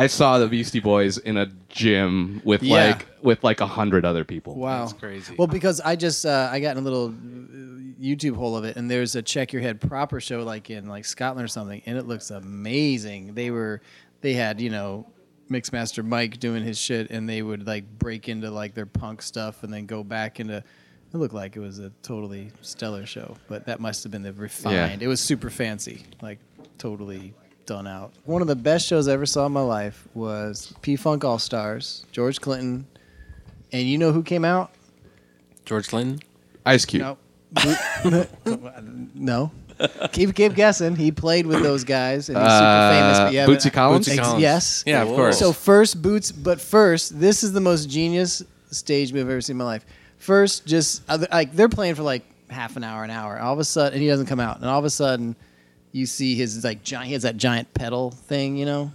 [0.00, 2.86] I saw the Beastie Boys in a gym with Yeah.
[2.86, 4.54] like with like a hundred other people.
[4.54, 5.34] Wow, That's crazy.
[5.36, 8.76] Well, because I just uh, I got in a little uh, YouTube hole of it,
[8.76, 11.98] and there's a Check Your Head proper show like in like Scotland or something, and
[11.98, 13.34] it looks amazing.
[13.34, 13.82] They were
[14.22, 15.06] they had you know
[15.50, 19.64] Mixmaster Mike doing his shit, and they would like break into like their punk stuff,
[19.64, 20.64] and then go back into.
[21.12, 24.32] It looked like it was a totally stellar show, but that must have been the
[24.32, 25.02] refined.
[25.02, 26.38] It was super fancy, like
[26.78, 27.34] totally
[27.70, 28.10] done out.
[28.24, 31.38] One of the best shows I ever saw in my life was P Funk All
[31.38, 32.84] Stars, George Clinton,
[33.70, 34.72] and you know who came out?
[35.64, 36.18] George Clinton.
[36.66, 37.16] Ice Cube.
[38.04, 38.26] No.
[39.14, 39.52] no.
[40.12, 40.96] Keep keep guessing.
[40.96, 43.18] He played with those guys and he's super Uh, famous.
[43.20, 44.06] But yeah, Bootsy but- Collins?
[44.08, 44.42] Bootsy Ex- Collins.
[44.42, 44.84] Yes.
[44.86, 45.38] Yeah, of course.
[45.38, 48.42] So first boots, but first, this is the most genius
[48.72, 49.86] stage move I've ever seen in my life.
[50.18, 51.02] First, just
[51.32, 53.38] like they're playing for like half an hour, an hour.
[53.38, 55.34] All of a sudden, and he doesn't come out, and all of a sudden,
[55.92, 57.06] you see his like giant.
[57.08, 58.92] He has that giant pedal thing, you know,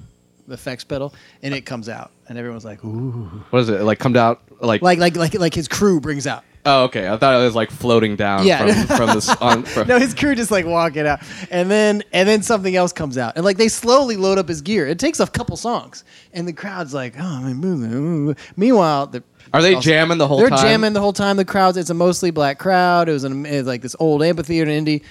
[0.50, 3.82] effects pedal, and it comes out, and everyone's like, "Ooh!" What is it?
[3.82, 6.44] Like Comes out like, Like like like like his crew brings out.
[6.68, 7.08] Oh, okay.
[7.08, 8.86] I thought it was like floating down Yeah.
[8.86, 11.20] from from this on from, no, his crew just like walking out,
[11.52, 14.62] and then and then something else comes out, and like they slowly load up his
[14.62, 14.88] gear.
[14.88, 19.24] It takes a couple songs, and the crowd's like, "Oh, I'm moving." Meanwhile, the
[19.54, 20.50] Are they also- jamming the whole time?
[20.50, 20.66] they're time?
[20.68, 21.38] jamming the whole time.
[21.38, 21.78] The crowds.
[21.78, 23.10] It's a mostly black crowd.
[23.10, 25.04] It was an, it was like this old amphitheater in Indy.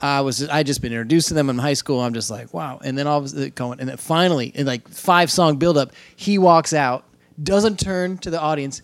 [0.00, 2.00] I was I just been introduced to them in high school.
[2.00, 2.80] I'm just like wow.
[2.84, 5.78] And then all of a sudden going and then finally in like five song build
[5.78, 7.04] up, he walks out,
[7.42, 8.82] doesn't turn to the audience,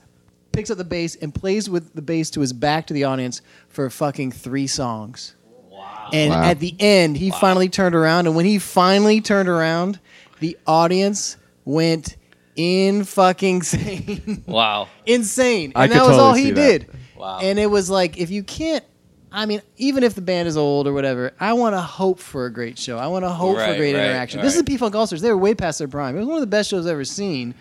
[0.53, 3.43] picks up the bass and plays with the bass to his back to the audience
[3.69, 5.35] for fucking three songs.
[5.71, 6.11] Wow.
[6.13, 6.43] And Wow.
[6.45, 9.99] at the end, he finally turned around, and when he finally turned around,
[10.41, 12.17] the audience went
[12.57, 14.89] in fucking insane Wow.
[15.07, 15.73] insane.
[15.75, 16.55] And could that was all he that.
[16.55, 16.91] did.
[17.17, 17.39] Wow.
[17.41, 18.85] And it was like, if you can't,
[19.33, 22.47] I mean, even if the band is old or whatever, I want to hope for
[22.47, 22.99] a great show.
[22.99, 24.41] I want to hope for great right, interaction.
[24.41, 24.67] This is right.
[24.67, 25.23] P Funk All Stars.
[25.23, 26.17] They were way past their prime.
[26.17, 27.55] It was one of the best shows I've ever seen.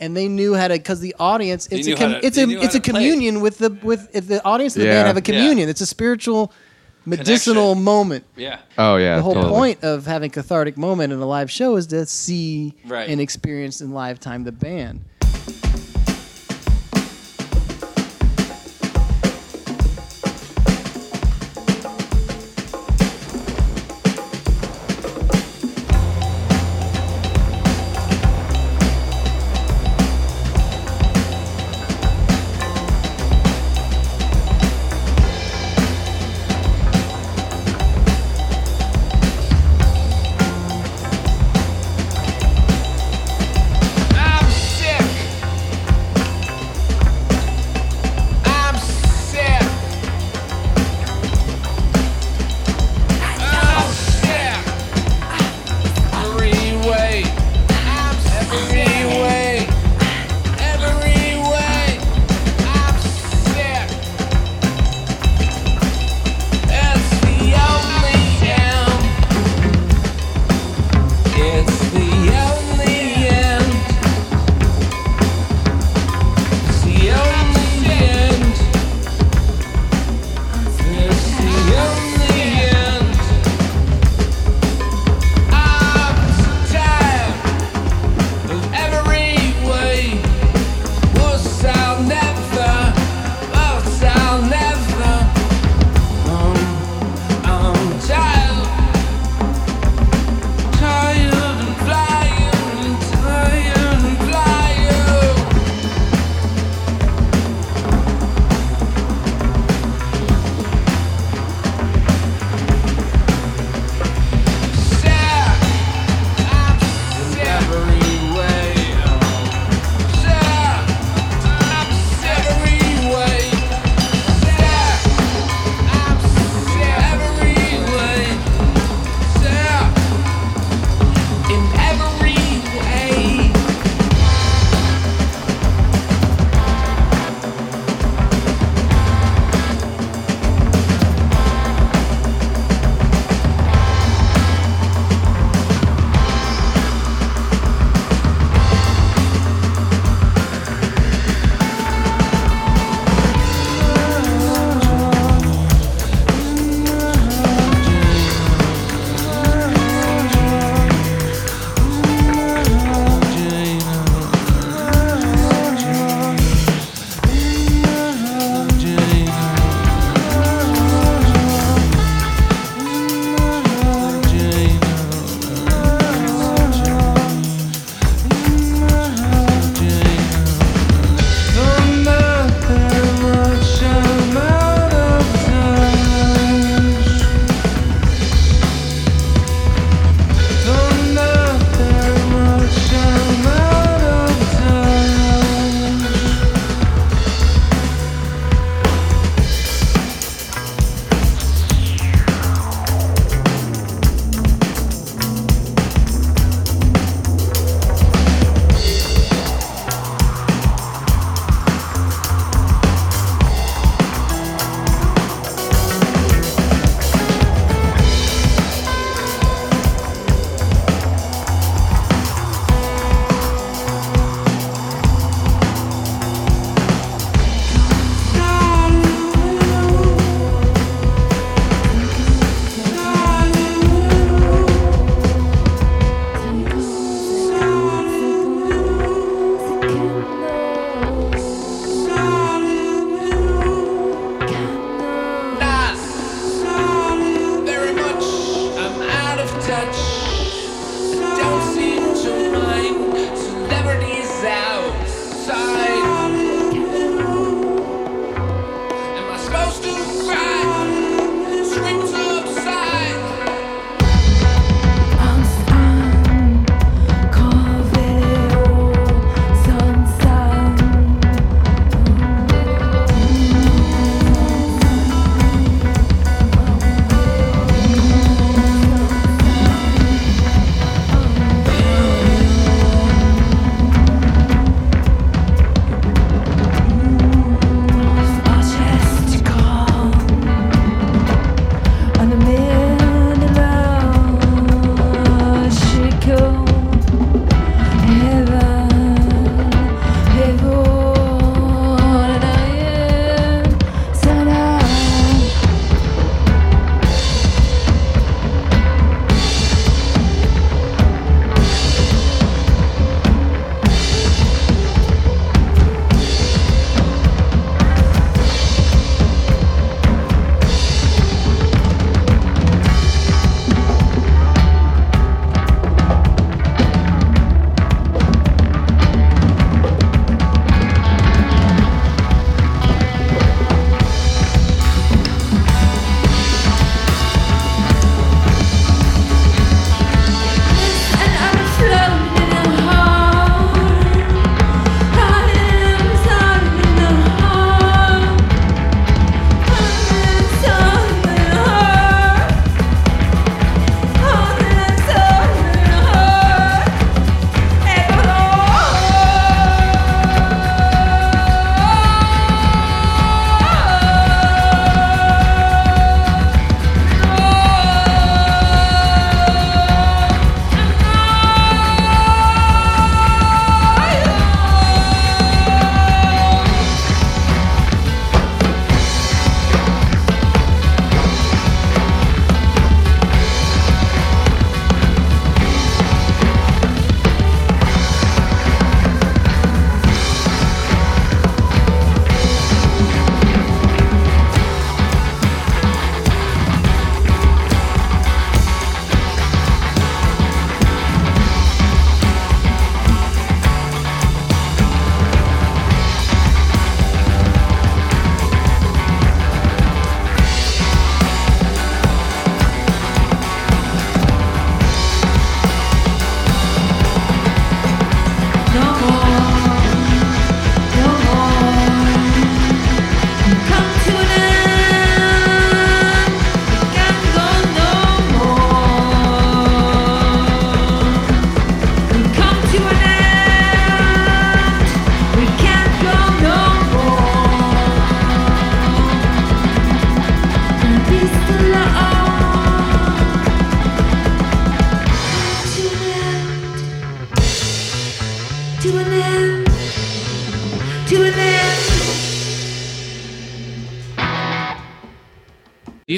[0.00, 2.74] And they knew how to, because the audience, it's a, com- to- it's a, it's
[2.74, 3.00] a to play.
[3.02, 5.24] communion with the, with if the audience and the band have a Yeah.
[5.38, 5.68] communion.
[5.68, 6.52] It's a spiritual,
[7.04, 7.84] medicinal Connection.
[7.84, 8.24] moment.
[8.36, 8.60] Yeah.
[8.78, 9.16] Oh yeah.
[9.16, 9.52] The whole totally.
[9.52, 13.10] point of having cathartic moment in a live show is to see Right.
[13.10, 15.04] and experience in live time the band.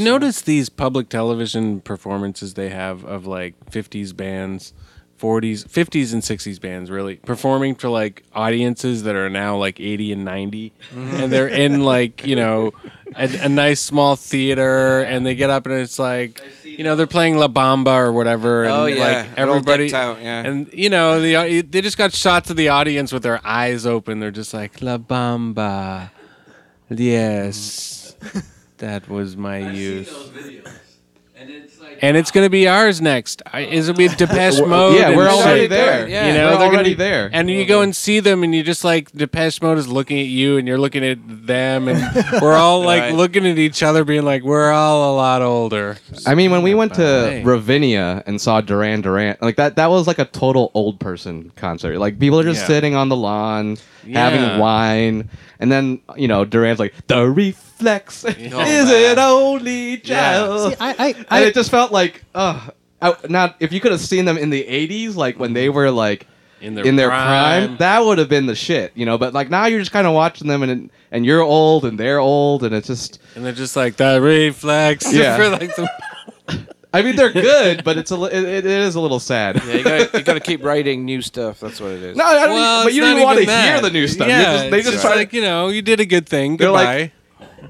[0.02, 4.72] You notice these public television performances they have of like 50s bands,
[5.20, 10.14] 40s, 50s and 60s bands really performing for like audiences that are now like 80
[10.14, 10.98] and 90 mm-hmm.
[11.22, 12.72] and they're in like, you know,
[13.14, 17.06] a, a nice small theater and they get up and it's like you know they're
[17.06, 19.04] playing La Bamba or whatever and Oh, yeah.
[19.04, 20.42] like They're everybody decked out, yeah.
[20.44, 23.84] and you know the uh, they just got shots of the audience with their eyes
[23.86, 24.18] open.
[24.18, 26.10] They're just like La Bamba.
[26.88, 28.16] Yes
[28.82, 30.10] that was my youth
[32.00, 33.42] and it's gonna be ours next.
[33.52, 34.96] I, it'll be Depeche Mode.
[34.98, 35.70] yeah, we're already shit.
[35.70, 36.08] there.
[36.08, 37.30] Yeah, you know, we're they're gonna already be- there.
[37.32, 40.26] And you go and see them, and you just like Depeche Mode is looking at
[40.26, 42.00] you, and you're looking at them, and
[42.42, 43.14] we're all like Right.
[43.14, 45.96] looking at each other, being like, we're all a lot older.
[46.26, 50.06] I mean, when we went to Ravinia and saw Duran Duran, like that, that was
[50.08, 51.98] like a total old person concert.
[51.98, 52.66] Like people are just Yeah.
[52.68, 54.28] sitting on the lawn, Yeah.
[54.28, 55.28] having wine,
[55.62, 59.12] and then you know Duran's like the reflex is man.
[59.12, 62.68] it only child, See, I, I, and I, it just felt like, uh,
[63.00, 65.90] I, not if you could have seen them in the '80s, like when they were
[65.90, 66.26] like
[66.60, 67.66] In their in their prime.
[67.68, 69.16] prime, that would have been the shit, you know.
[69.18, 72.20] But like now, you're just kind of watching them, and and you're old, and they're
[72.20, 73.18] old, and it's just.
[73.34, 75.12] And they're just like the reflex.
[75.12, 75.36] Yeah.
[75.38, 75.88] For like the,
[76.94, 79.56] I mean, they're good, but it's a it, it is a little sad.
[79.66, 81.58] Yeah, you got you got to keep writing new stuff.
[81.60, 82.16] That's what it is.
[82.16, 83.90] No, I don't, well, but it's you not don't even want to even hear the
[83.90, 84.28] new stuff.
[84.28, 86.28] You're Yeah, just, they it's just try like to you know, you did a good
[86.28, 86.58] thing.
[86.58, 87.00] They're Goodbye.
[87.00, 87.12] like,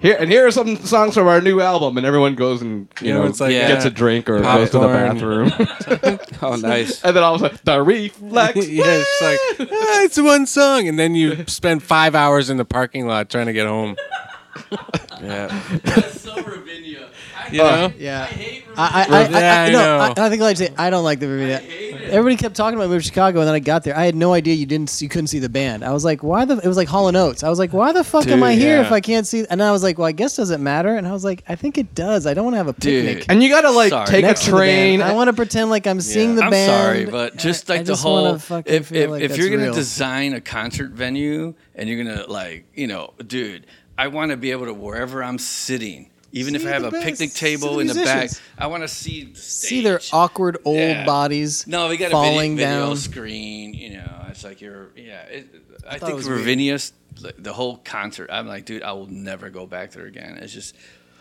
[0.01, 3.09] here and here are some songs from our new album, and everyone goes and you
[3.09, 5.49] You know, know, it's like, gets yeah, a drink or goes to the popcorn.
[5.51, 7.01] bathroom, Oh, nice.
[7.05, 8.57] and then all of a sudden the reflex.
[8.69, 9.23] yeah, it's
[9.61, 13.29] like "Ah, it's one song, and then you spend five hours in the parking lot
[13.31, 13.97] trying to get home.
[15.23, 15.49] Yeah.
[17.53, 18.29] You know, yeah.
[18.77, 19.99] I, I, I, Yeah, I, I no.
[19.99, 21.63] I, I think like I say I don't like the Ravinia.
[22.05, 23.97] Everybody kept talking about moving to Chicago, and then I got there.
[23.97, 25.85] I had no idea you didn't, you couldn't see the band.
[25.85, 26.59] I was like, why the?
[26.59, 27.43] It was like Hall and Oates.
[27.43, 28.87] I was like, why the fuck am I here yeah.
[28.87, 29.47] if I can't see?
[29.49, 30.97] And then I was like, well, I guess does it matter?
[30.97, 32.27] And I was like, I think it does.
[32.27, 33.07] I don't want to have a Dude.
[33.07, 33.27] picnic.
[33.29, 34.07] And you gotta like Sorry.
[34.07, 35.01] take a next to the band.
[35.01, 35.03] train.
[35.03, 36.47] I want to pretend like I'm seeing the band.
[36.47, 36.71] I'm band.
[36.71, 39.65] sorry, but just like I the just whole, if feel if, like if you're gonna
[39.65, 39.75] real.
[39.75, 44.51] design a concert venue and you're gonna like, you know, dude, I want to be
[44.51, 47.81] able to wherever I'm sitting, even if I have a best- picnic see the table
[47.81, 48.31] in the back.
[48.59, 51.05] I want to see the see their awkward old Yeah.
[51.07, 51.67] bodies.
[51.67, 52.97] No, we got falling a video, video down.
[52.97, 53.75] screen.
[53.75, 54.89] You know, it's like you're.
[54.97, 55.47] Yeah, it,
[55.89, 56.39] I, thought it think was weird.
[56.41, 56.93] Ravinia's
[57.39, 58.31] the whole concert.
[58.33, 60.39] I'm like, dude, I will never go back there again.
[60.41, 60.75] It's just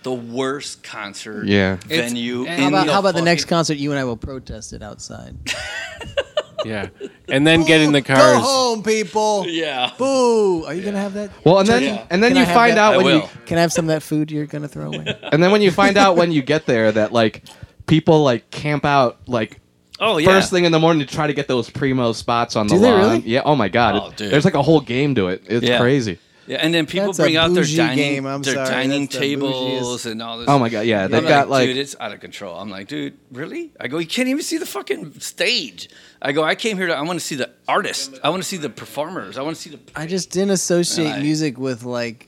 [0.03, 1.75] the worst concert Yeah.
[1.85, 2.43] venue.
[2.43, 3.77] It's- in How about, the how about the next concert?
[3.77, 5.35] You and I will protest it outside.
[6.65, 6.87] yeah,
[7.27, 8.37] and then get in the Go cars.
[8.41, 9.45] home, people.
[9.47, 9.91] Yeah.
[9.97, 10.65] Boo!
[10.65, 11.31] Are you gonna have that?
[11.45, 12.05] Well, and then Yeah.
[12.09, 12.81] and then Can you have find that?
[12.81, 13.29] out I when you will.
[13.45, 15.05] Can I have some of that food you're gonna throw away?
[15.31, 17.43] and then when you find out when you get there that like
[17.87, 19.59] people like camp out like
[19.99, 20.27] Oh yeah.
[20.29, 22.79] first thing in the morning to try to get those primo spots on the Do
[22.81, 22.99] they lawn.
[22.99, 23.19] really?
[23.19, 23.41] Yeah.
[23.45, 23.95] Oh my god.
[23.95, 24.31] Oh, It- dude.
[24.31, 25.43] There's like a whole game to it.
[25.47, 25.77] It's Yeah.
[25.79, 26.17] crazy.
[26.51, 28.67] Yeah, and then people That's a bring out their bougie dining, game, I'm their sorry.
[28.67, 30.49] dining That's the tables and all this.
[30.49, 30.81] Oh my god.
[30.81, 31.07] Yeah.
[31.07, 32.57] They've I'm got like, dude, it's out of control.
[32.59, 33.71] I'm like, dude, really?
[33.79, 35.87] I go, you can't even see the fucking stage.
[36.21, 38.19] I go, I came here to, I want to see the artist.
[38.21, 39.37] I want to see the performers.
[39.37, 39.79] I want to see the.
[39.95, 41.21] I just didn't associate Right.
[41.21, 42.27] music with like.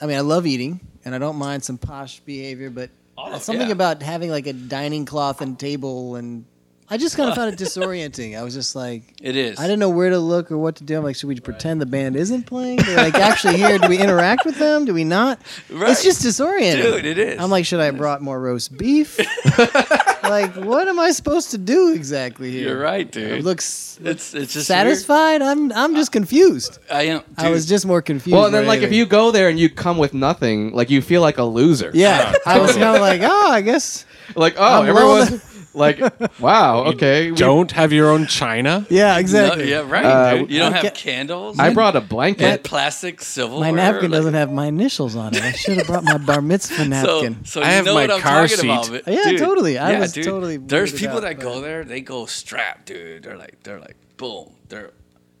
[0.00, 3.66] I mean, I love eating, and I don't mind some posh behavior, but Oh, something
[3.66, 3.72] yeah.
[3.72, 6.44] about having like a dining cloth and table, and
[6.90, 8.38] I just kind of found it disorienting.
[8.38, 9.58] I was just like, It is.
[9.58, 10.98] I didn't know where to look or what to do.
[10.98, 12.76] I'm like, should we pretend the band isn't playing?
[12.76, 13.78] They're like actually here.
[13.78, 14.84] Do we interact with them?
[14.84, 15.40] Do we not?
[15.70, 15.90] Right.
[15.90, 16.82] It's just disorienting.
[16.82, 17.40] Dude, it is.
[17.40, 19.18] I'm like, should I have brought more roast beef?
[20.22, 22.68] like, what am I supposed to do exactly here?
[22.68, 23.32] You're right, dude.
[23.32, 25.42] It looks it's it's just satisfied.
[25.42, 26.78] I'm I'm just confused.
[26.78, 26.92] weird.
[26.92, 27.18] I am.
[27.20, 28.34] Dude, I was just more confused.
[28.34, 28.98] well, and then than like if anything.
[28.98, 31.90] you go there and you come with nothing, like you feel like a loser.
[31.94, 34.04] yeah, I was kind of like, oh, I guess,
[34.34, 36.00] Like oh, I'm low on everyone's like,
[36.40, 37.30] wow, okay.
[37.30, 38.86] we- Don't have your own china.
[38.90, 39.70] yeah, No, exactly.
[39.70, 40.50] yeah, right, Uh, dude.
[40.50, 41.58] You don't I have get- candles.
[41.58, 42.64] I brought a and blanket.
[42.64, 43.60] plastic silverware.
[43.60, 45.42] My napkin like- doesn't have my initials on it.
[45.42, 47.44] I should have brought my bar mitzvah napkin.
[47.44, 48.66] so I you have know my what I'm car talking seat.
[48.70, 48.90] about.
[48.90, 49.78] but- Yeah, dude, totally.
[49.78, 50.24] I yeah, was dude.
[50.24, 53.22] totally There's weirded people out that by go there, they go strapped, dude.
[53.24, 54.90] They're like, they're like, boom, they're,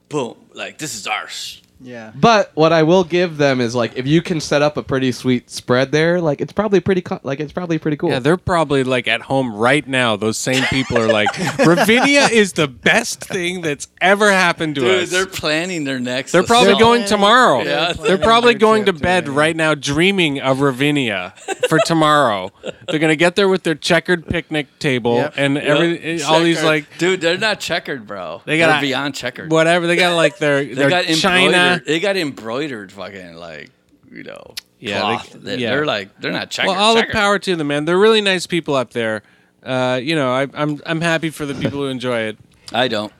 [0.08, 1.60] boom, like this is ours.
[1.84, 2.12] Yeah.
[2.14, 5.12] But what I will give them is like if you can set up a pretty
[5.12, 8.10] sweet spread there, like it's probably pretty co- like it's probably pretty cool.
[8.10, 10.16] Yeah, they're probably like at home right now.
[10.16, 11.28] Those same people are like,
[11.58, 15.10] Ravinia is the best thing that's ever happened to Dude, us.
[15.10, 16.32] they're planning their next.
[16.32, 16.80] They're probably assault.
[16.80, 17.62] going tomorrow.
[17.62, 21.34] Yeah, They're probably going to trip to bed it, right now, dreaming of Ravinia
[21.68, 22.50] for tomorrow.
[22.88, 25.34] They're gonna get there with their checkered picnic table Yep.
[25.36, 25.64] and Yep.
[25.64, 28.40] every eh, all these like dude, they're not checkered, bro.
[28.44, 29.50] They They're got beyond checkered.
[29.50, 29.86] whatever.
[29.86, 31.73] They got like their They their got china.
[31.86, 33.70] They got embroidered, fucking like
[34.12, 35.32] you know, Yeah, cloth.
[35.32, 35.74] they- yeah.
[35.74, 36.68] are like they're not checkered.
[36.70, 37.84] Well, all the power to them, man.
[37.84, 39.22] They're really nice people up there.
[39.62, 42.38] Uh, you know, I, I'm I'm happy for the people who enjoy it.
[42.72, 43.12] I don't.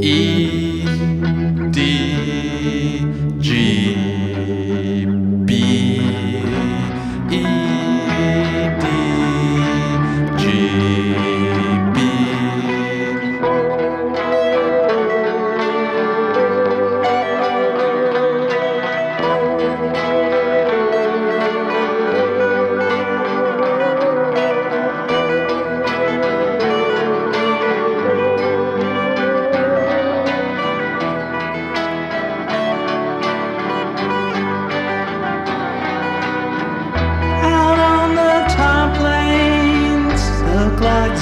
[0.00, 0.84] E
[1.70, 2.13] D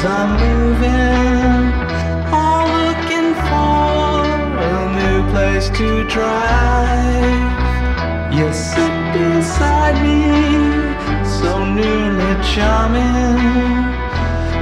[0.04, 1.70] I'm moving,
[2.34, 4.26] all looking for
[4.58, 7.52] a new place to drive.
[8.34, 10.26] You sit beside me,
[11.22, 13.38] so newly charming.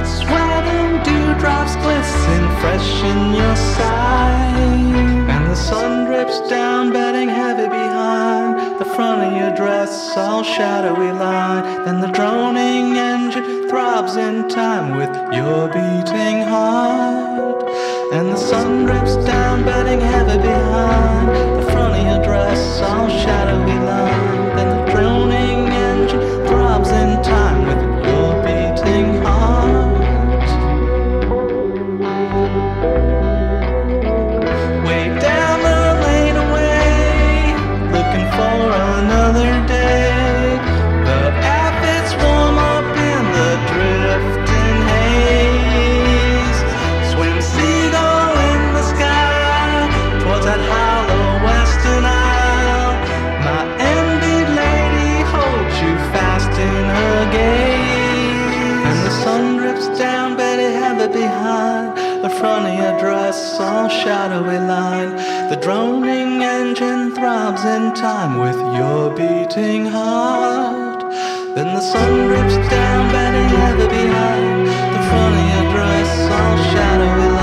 [0.05, 5.25] Sweating dewdrops glisten fresh in your sight.
[5.27, 11.11] And the sun drips down, bedding heavy behind the front of your dress, all shadowy
[11.11, 11.63] line.
[11.85, 17.63] Then the droning engine throbs in time with your beating heart.
[18.11, 23.79] And the sun drips down, bedding heavy behind the front of your dress, all shadowy
[23.85, 24.40] line.
[63.61, 65.11] All shadowy line.
[65.49, 71.01] The droning engine throbs in time with your beating heart.
[71.55, 77.29] Then the sun drips down, Betty heavy behind the front of your dress, all shadowy
[77.35, 77.40] line.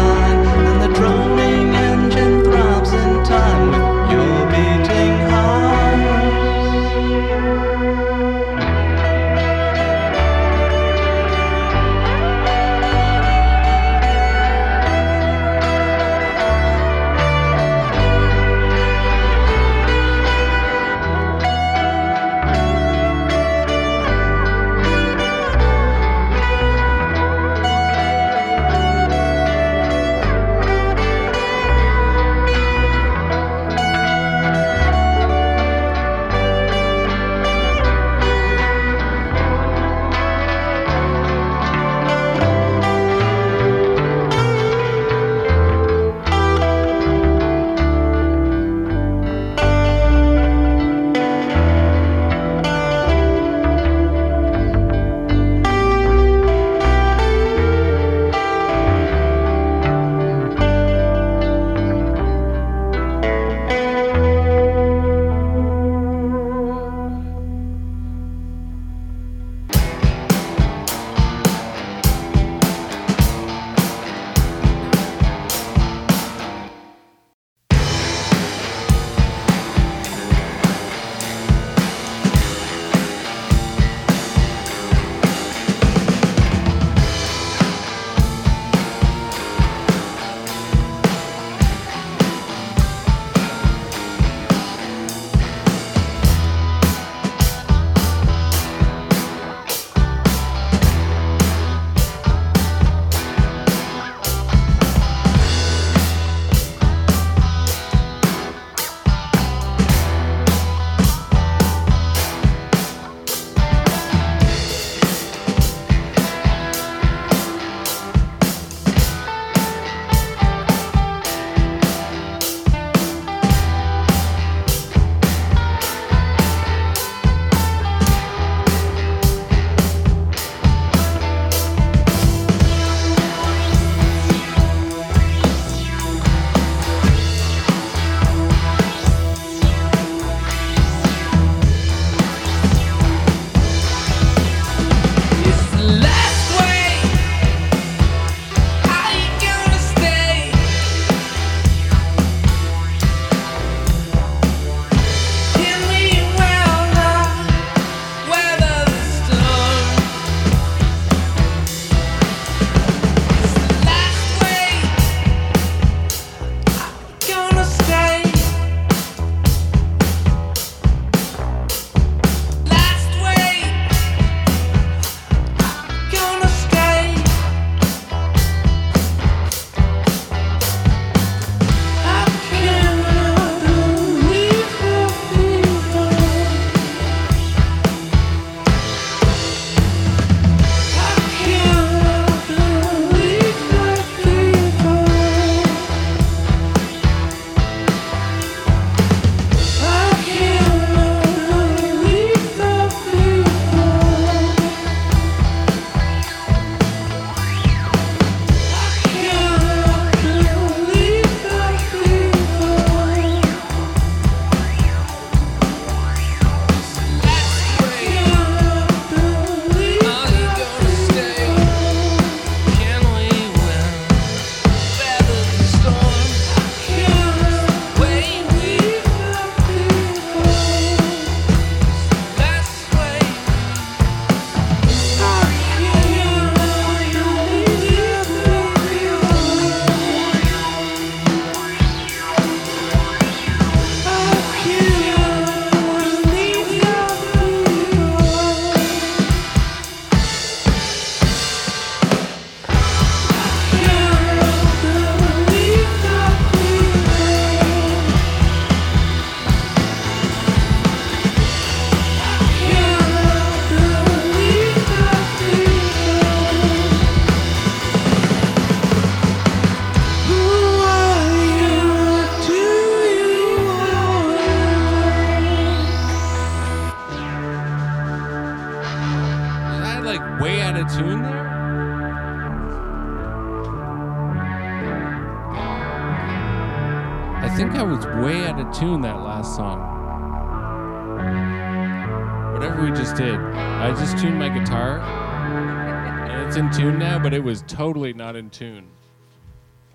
[297.78, 298.88] Totally not in tune.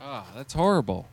[0.02, 1.08] Ah, that's horrible.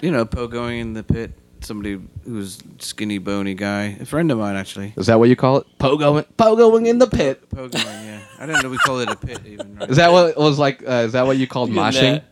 [0.00, 1.32] You know, pogoing in the pit.
[1.60, 3.96] Somebody who's skinny, bony guy.
[4.00, 4.92] A friend of mine, actually.
[4.96, 5.66] Is that what you call it?
[5.78, 7.48] Pogoing, pogoing in the pit.
[7.50, 8.20] Pogoing, yeah.
[8.38, 9.76] I didn't know we called it a pit even.
[9.76, 9.88] Right?
[9.90, 10.82] Is that what it was like?
[10.86, 12.14] Uh, is that what you called Look moshing?
[12.14, 12.24] that.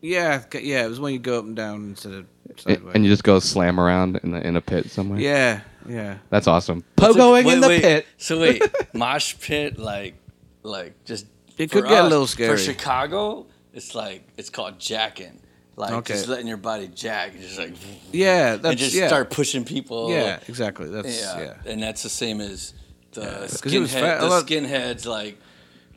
[0.00, 0.84] Yeah, yeah.
[0.84, 2.94] It was when you go up and down instead of sideways.
[2.94, 5.20] And you just go slam around in the in a pit somewhere.
[5.20, 6.18] yeah, yeah.
[6.30, 6.84] that's awesome.
[6.98, 8.06] So- Pogoing wait, in the wait, pit.
[8.18, 8.62] So wait,
[8.94, 10.14] mosh pit, like,
[10.62, 11.26] like just.
[11.58, 12.56] It could get a little scary.
[12.56, 12.62] For.
[12.62, 15.40] Chicago, it's like it's called jacking.
[15.76, 16.14] Like Okay.
[16.14, 17.74] just letting your body jack, just like
[18.12, 19.06] Yeah, that's, and just yeah.
[19.06, 20.10] start pushing people.
[20.10, 20.88] Yeah, exactly.
[20.88, 21.40] That's yeah.
[21.64, 21.70] yeah.
[21.72, 22.72] and that's the same as
[23.12, 24.20] the was skinhead.
[24.20, 25.38] the skinheads like.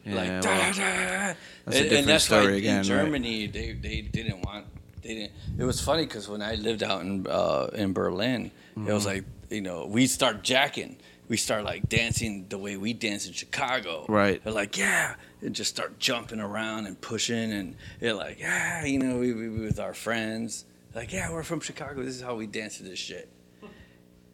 [0.04, 0.74] Yeah, like well, da, da, da.
[0.74, 3.04] that's a and, different and that's story why again, in right.
[3.04, 4.66] Germany they, they didn't want
[5.04, 5.32] they didn't.
[5.60, 9.14] It was funny because when I lived out in uh, in Berlin, it was Mm-hmm.
[9.14, 10.98] like you know we start jacking,
[11.28, 14.06] we start like dancing the way we dance in Chicago.
[14.10, 14.44] Right.
[14.44, 19.00] They're like yeah, and just start jumping around and pushing, and they're like yeah, you
[19.00, 20.66] know we, we we with our friends.
[20.94, 22.04] Like yeah, we're from Chicago.
[22.04, 23.30] This is how we dance to this shit.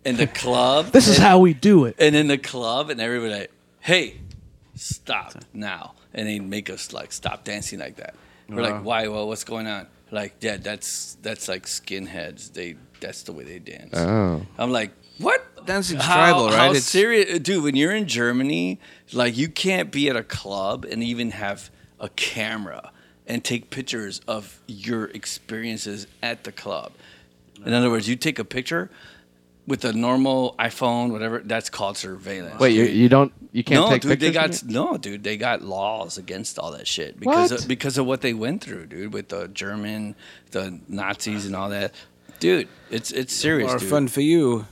[0.06, 0.88] In the club.
[0.94, 1.96] This is and- how we do it.
[2.00, 4.18] and in the club, and everybody like, hey,
[4.76, 8.16] stop now, and they make us like stop dancing like that.
[8.50, 8.76] We're Uh-huh.
[8.76, 9.08] like, why?
[9.08, 9.88] Well, what's going on?
[10.12, 12.54] Like, yeah, that's that's like skinheads.
[12.54, 13.94] They that's the way they dance.
[13.96, 14.46] Oh.
[14.58, 15.46] I'm like, what?
[15.68, 16.56] Dancing's How, tribal, right?
[16.58, 17.64] How It's- serious, uh, dude?
[17.64, 18.80] When you're in Germany,
[19.14, 22.92] like you can't be at a club and even have a camera
[23.28, 26.94] and take pictures of your experiences at the club.
[27.66, 28.90] In other words, you take a picture
[29.66, 31.40] with a normal iPhone, whatever.
[31.44, 32.60] That's called surveillance.
[32.60, 34.62] Wait, you, you don't you can't no, take dude, they pictures.
[34.64, 35.24] got no, dude.
[35.24, 37.62] They got laws against all that shit because What?
[37.64, 40.16] of, because of what they went through, dude, with the German,
[40.52, 41.94] the Nazis, and all that.
[42.40, 43.90] Dude, it's it's serious, More dude.
[43.90, 44.68] fun for you.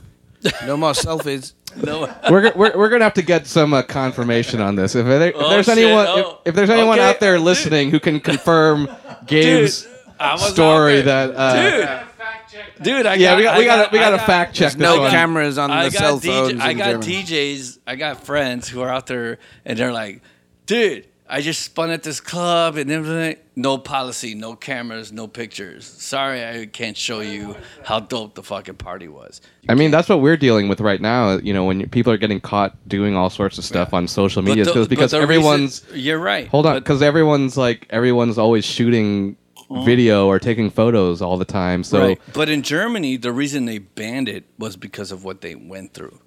[0.66, 1.52] No more selfies.
[1.76, 4.94] No, we're, we're, we're gonna have to get some uh, confirmation on this.
[4.94, 5.78] If, there, if Oh, there's shit.
[5.78, 6.18] anyone, Oh.
[6.44, 7.44] if, if there's anyone Okay, out there dude.
[7.44, 8.88] listening who can confirm
[9.26, 9.86] Gabe's
[10.18, 12.04] I was out story that, uh,
[12.50, 14.54] dude, dude, I yeah, got, we got I we got to we got to fact
[14.54, 15.10] check this no one.
[15.10, 16.60] cameras on I the got cell DJ phones.
[16.62, 17.22] I got Germany.
[17.24, 17.78] DJs.
[17.86, 20.22] I got friends who are out there, and they're like,
[20.64, 21.06] dude.
[21.28, 23.36] I just spun at this club and everything.
[23.56, 25.84] No policy, no cameras, no pictures.
[25.84, 29.40] Sorry, I can't show you how dope the fucking party was.
[29.68, 31.38] I mean, that's what we're dealing with right now.
[31.38, 34.64] You know, when people are getting caught doing all sorts of stuff on social media,
[34.64, 36.46] the- because because everyone's reason- you're right.
[36.48, 39.36] hold on, because everyone's like everyone's always shooting
[39.70, 39.84] mm-hmm.
[39.84, 41.82] video or taking photos all the time.
[41.82, 42.20] So right.
[42.32, 46.20] But in Germany, the reason they banned it was because of what they went through.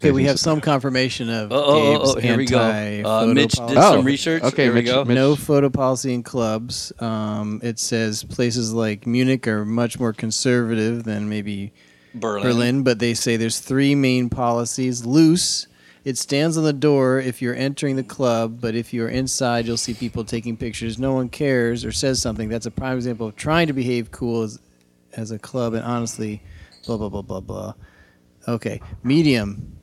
[0.00, 2.58] Okay, we have some confirmation of Oh, oh, oh, Gabe's oh, here we go.
[2.58, 3.76] anti-photo Uh, Mitch did.
[3.76, 4.42] Oh, some research.
[4.44, 5.04] okay, Here we Mitch- go.
[5.04, 6.90] Mitch- No photo policy in clubs.
[7.00, 11.72] Um, it says places like Munich are much more conservative than maybe
[12.14, 12.42] Berlin.
[12.42, 15.04] Berlin, but they say there's three main policies.
[15.04, 15.66] Loose.
[16.02, 19.76] It stands on the door if you're entering the club, but if you're inside, you'll
[19.76, 20.98] see people taking pictures.
[20.98, 22.48] No one cares or says something.
[22.48, 24.58] That's a prime example of trying to behave cool as,
[25.12, 26.42] as a club, and honestly,
[26.86, 27.74] blah, blah, blah, blah, blah.
[28.48, 28.80] Okay.
[29.04, 29.76] Medium.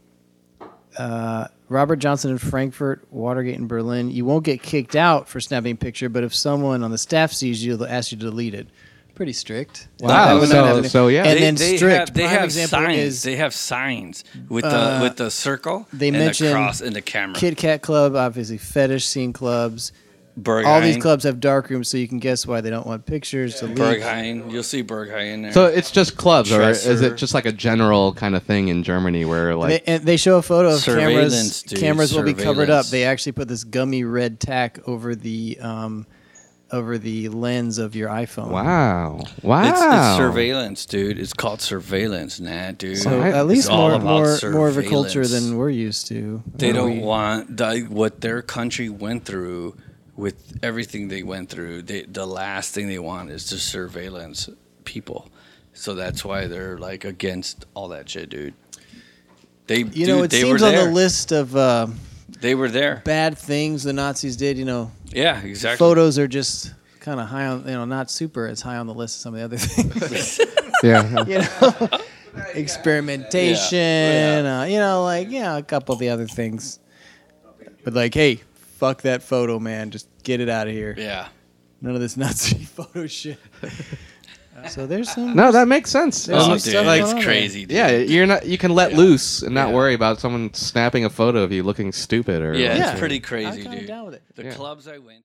[0.98, 4.10] Uh, Robert Johnson in Frankfurt, Watergate in Berlin.
[4.10, 7.32] You won't get kicked out for snapping a picture, but if someone on the staff
[7.34, 8.68] sees you, they'll ask you to delete it.
[9.16, 9.88] Pretty strict.
[10.00, 11.24] Wow, That so- so, yeah.
[11.24, 11.98] and They- then they strict.
[12.00, 13.00] Have, they Prime have example signs.
[13.00, 15.88] is they have signs with the Uh, with the circle.
[15.92, 17.36] they and mention the cross and the camera.
[17.36, 19.92] Kit Kat Club, obviously fetish scene clubs.
[20.40, 20.66] Berghain.
[20.68, 23.56] All these clubs have dark rooms, so you can guess why they don't want pictures
[23.56, 23.78] to leak.
[23.78, 24.52] Berghain.
[24.52, 25.52] You'll see Berghain in there.
[25.52, 27.02] so it's just clubs, or is Tresor.
[27.04, 30.18] it just like a general kind of thing in Germany where like they, and they
[30.18, 31.64] show a photo of Surveillance, cameras.
[31.64, 32.86] dude, Cameras will be covered up.
[32.86, 32.92] surveillance.
[32.92, 36.06] They actually put this gummy red tack over the um,
[36.72, 38.50] over the lens of your iPhone.
[38.50, 41.18] wow, wow, It's, it's surveillance, dude.
[41.18, 42.98] It's called surveillance, nah, dude.
[42.98, 43.34] So Right.
[43.34, 45.48] at least It's all more about more more of a culture surveillance.
[45.48, 46.44] than we're used to.
[46.54, 49.78] They Where don't we- want the, what their country went through
[50.18, 51.84] with everything they went through.
[51.84, 54.50] They, the last thing they want is to surveillance
[54.84, 55.30] people.
[55.74, 58.54] So that's why they're like against all that shit, dude.
[59.68, 61.88] They, You dude, know, it they seems on the list of uh,
[62.42, 63.02] They were there.
[63.06, 64.58] bad things the Nazis did.
[64.58, 65.78] You know, Yeah, exactly.
[65.78, 67.60] photos are just kind of high on.
[67.66, 70.40] You know, not super as high on the list as some of the other things.
[70.84, 71.26] yeah.
[71.26, 72.00] you know,
[72.56, 73.78] experimentation.
[74.46, 74.60] Yeah.
[74.62, 76.80] Uh, you know, like yeah, a couple of the other things.
[77.84, 78.42] But like, hey,
[78.78, 79.92] fuck that photo, man.
[79.92, 80.96] Just get it out of here.
[80.98, 81.28] Yeah.
[81.82, 83.38] None of this Nazi photo shit.
[84.70, 85.36] so there's some.
[85.36, 86.26] No, that makes sense.
[86.26, 87.34] There's Oh, some dude, stuff like going on it's there.
[87.34, 87.62] crazy.
[87.66, 87.72] Dude.
[87.78, 88.46] yeah, you're not.
[88.46, 88.98] You can let Yeah.
[88.98, 89.76] loose and not Yeah.
[89.76, 92.92] worry about someone snapping a photo of you looking stupid or Yeah, Yeah.
[92.92, 93.88] it's pretty I'm crazy, kinda dude.
[93.88, 94.24] down with it.
[94.36, 94.54] The Yeah.
[94.54, 95.24] clubs I went.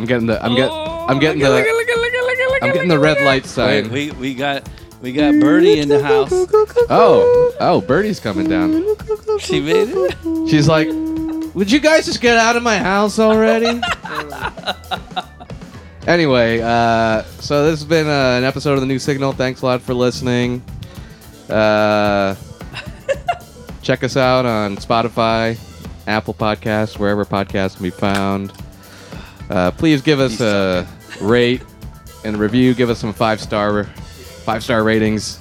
[0.00, 0.42] I'm getting the.
[0.42, 0.72] I'm getting.
[0.72, 2.58] I'm getting the.
[2.62, 3.90] I'm getting the red light sign.
[3.90, 4.66] Wait, we we got
[5.02, 6.30] we got Birdie in the house.
[6.88, 8.82] Oh, oh, Birdie's coming down.
[9.38, 10.48] She made it.
[10.48, 10.88] She's like,
[11.54, 13.78] "Would you guys just get out of my house already?"
[16.06, 19.32] anyway, uh, so this has been uh, an episode of the New Signal.
[19.32, 20.62] Thanks a lot for listening.
[21.50, 22.36] Uh,
[23.82, 25.58] check us out on Spotify,
[26.06, 28.50] Apple Podcasts, wherever podcasts can be found.
[29.50, 30.86] Uh, please give us a
[31.20, 31.62] rate
[32.24, 32.72] and review.
[32.72, 35.38] Give us some five star five star ratings.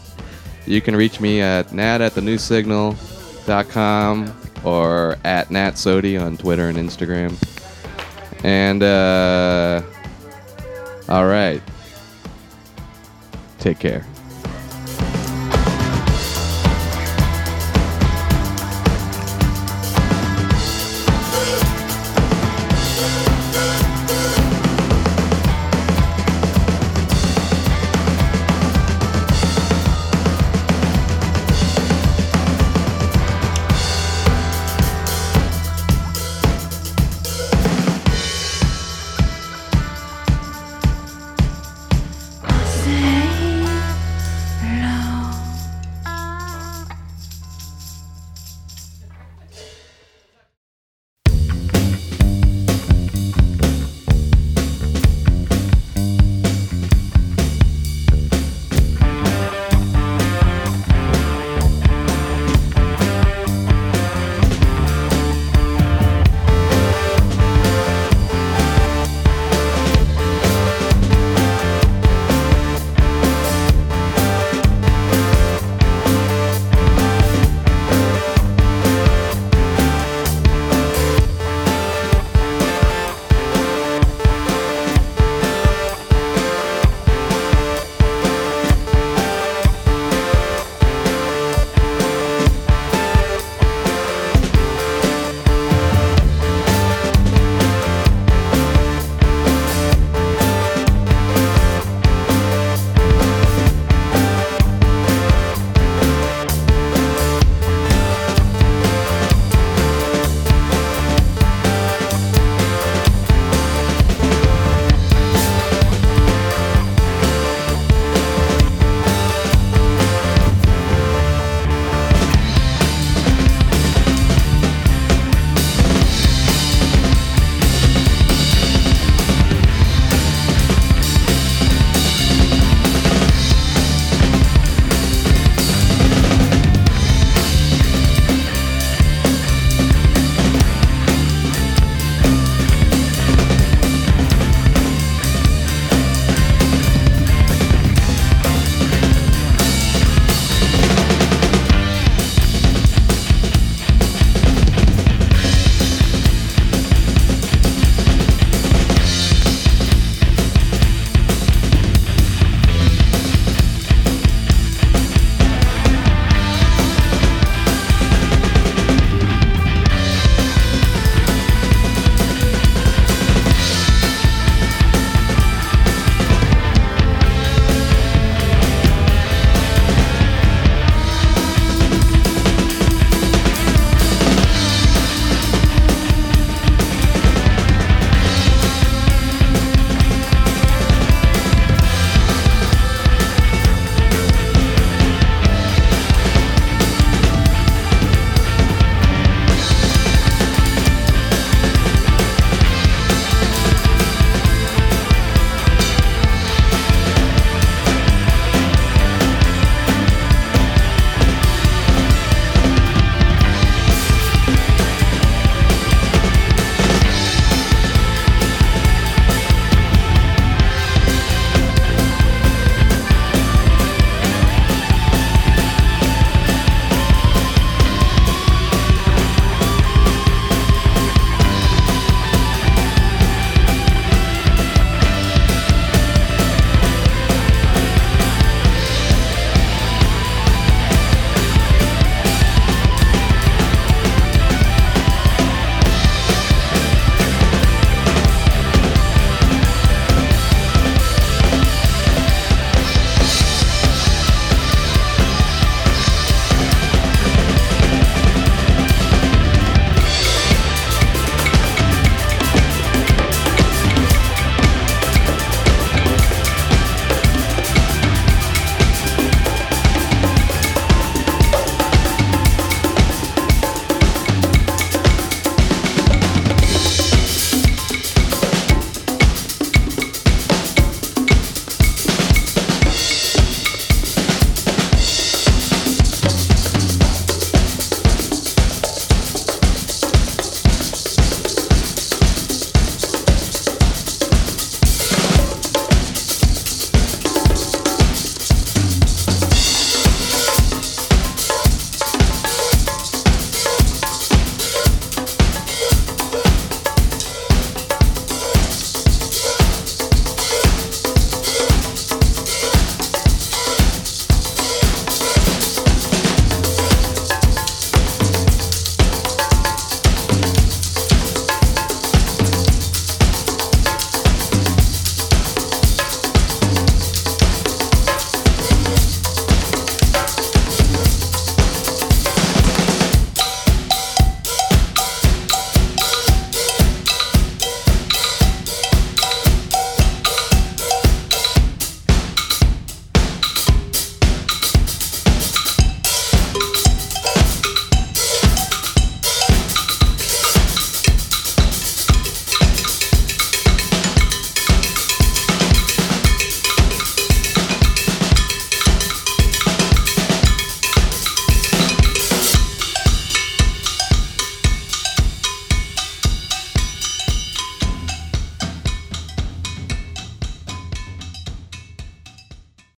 [0.65, 4.33] You can reach me at nat at the new signal.com
[4.63, 7.35] or at Nat Soti on Twitter and Instagram.
[8.43, 9.81] And uh,
[11.07, 11.61] all right.
[13.59, 14.05] Take care.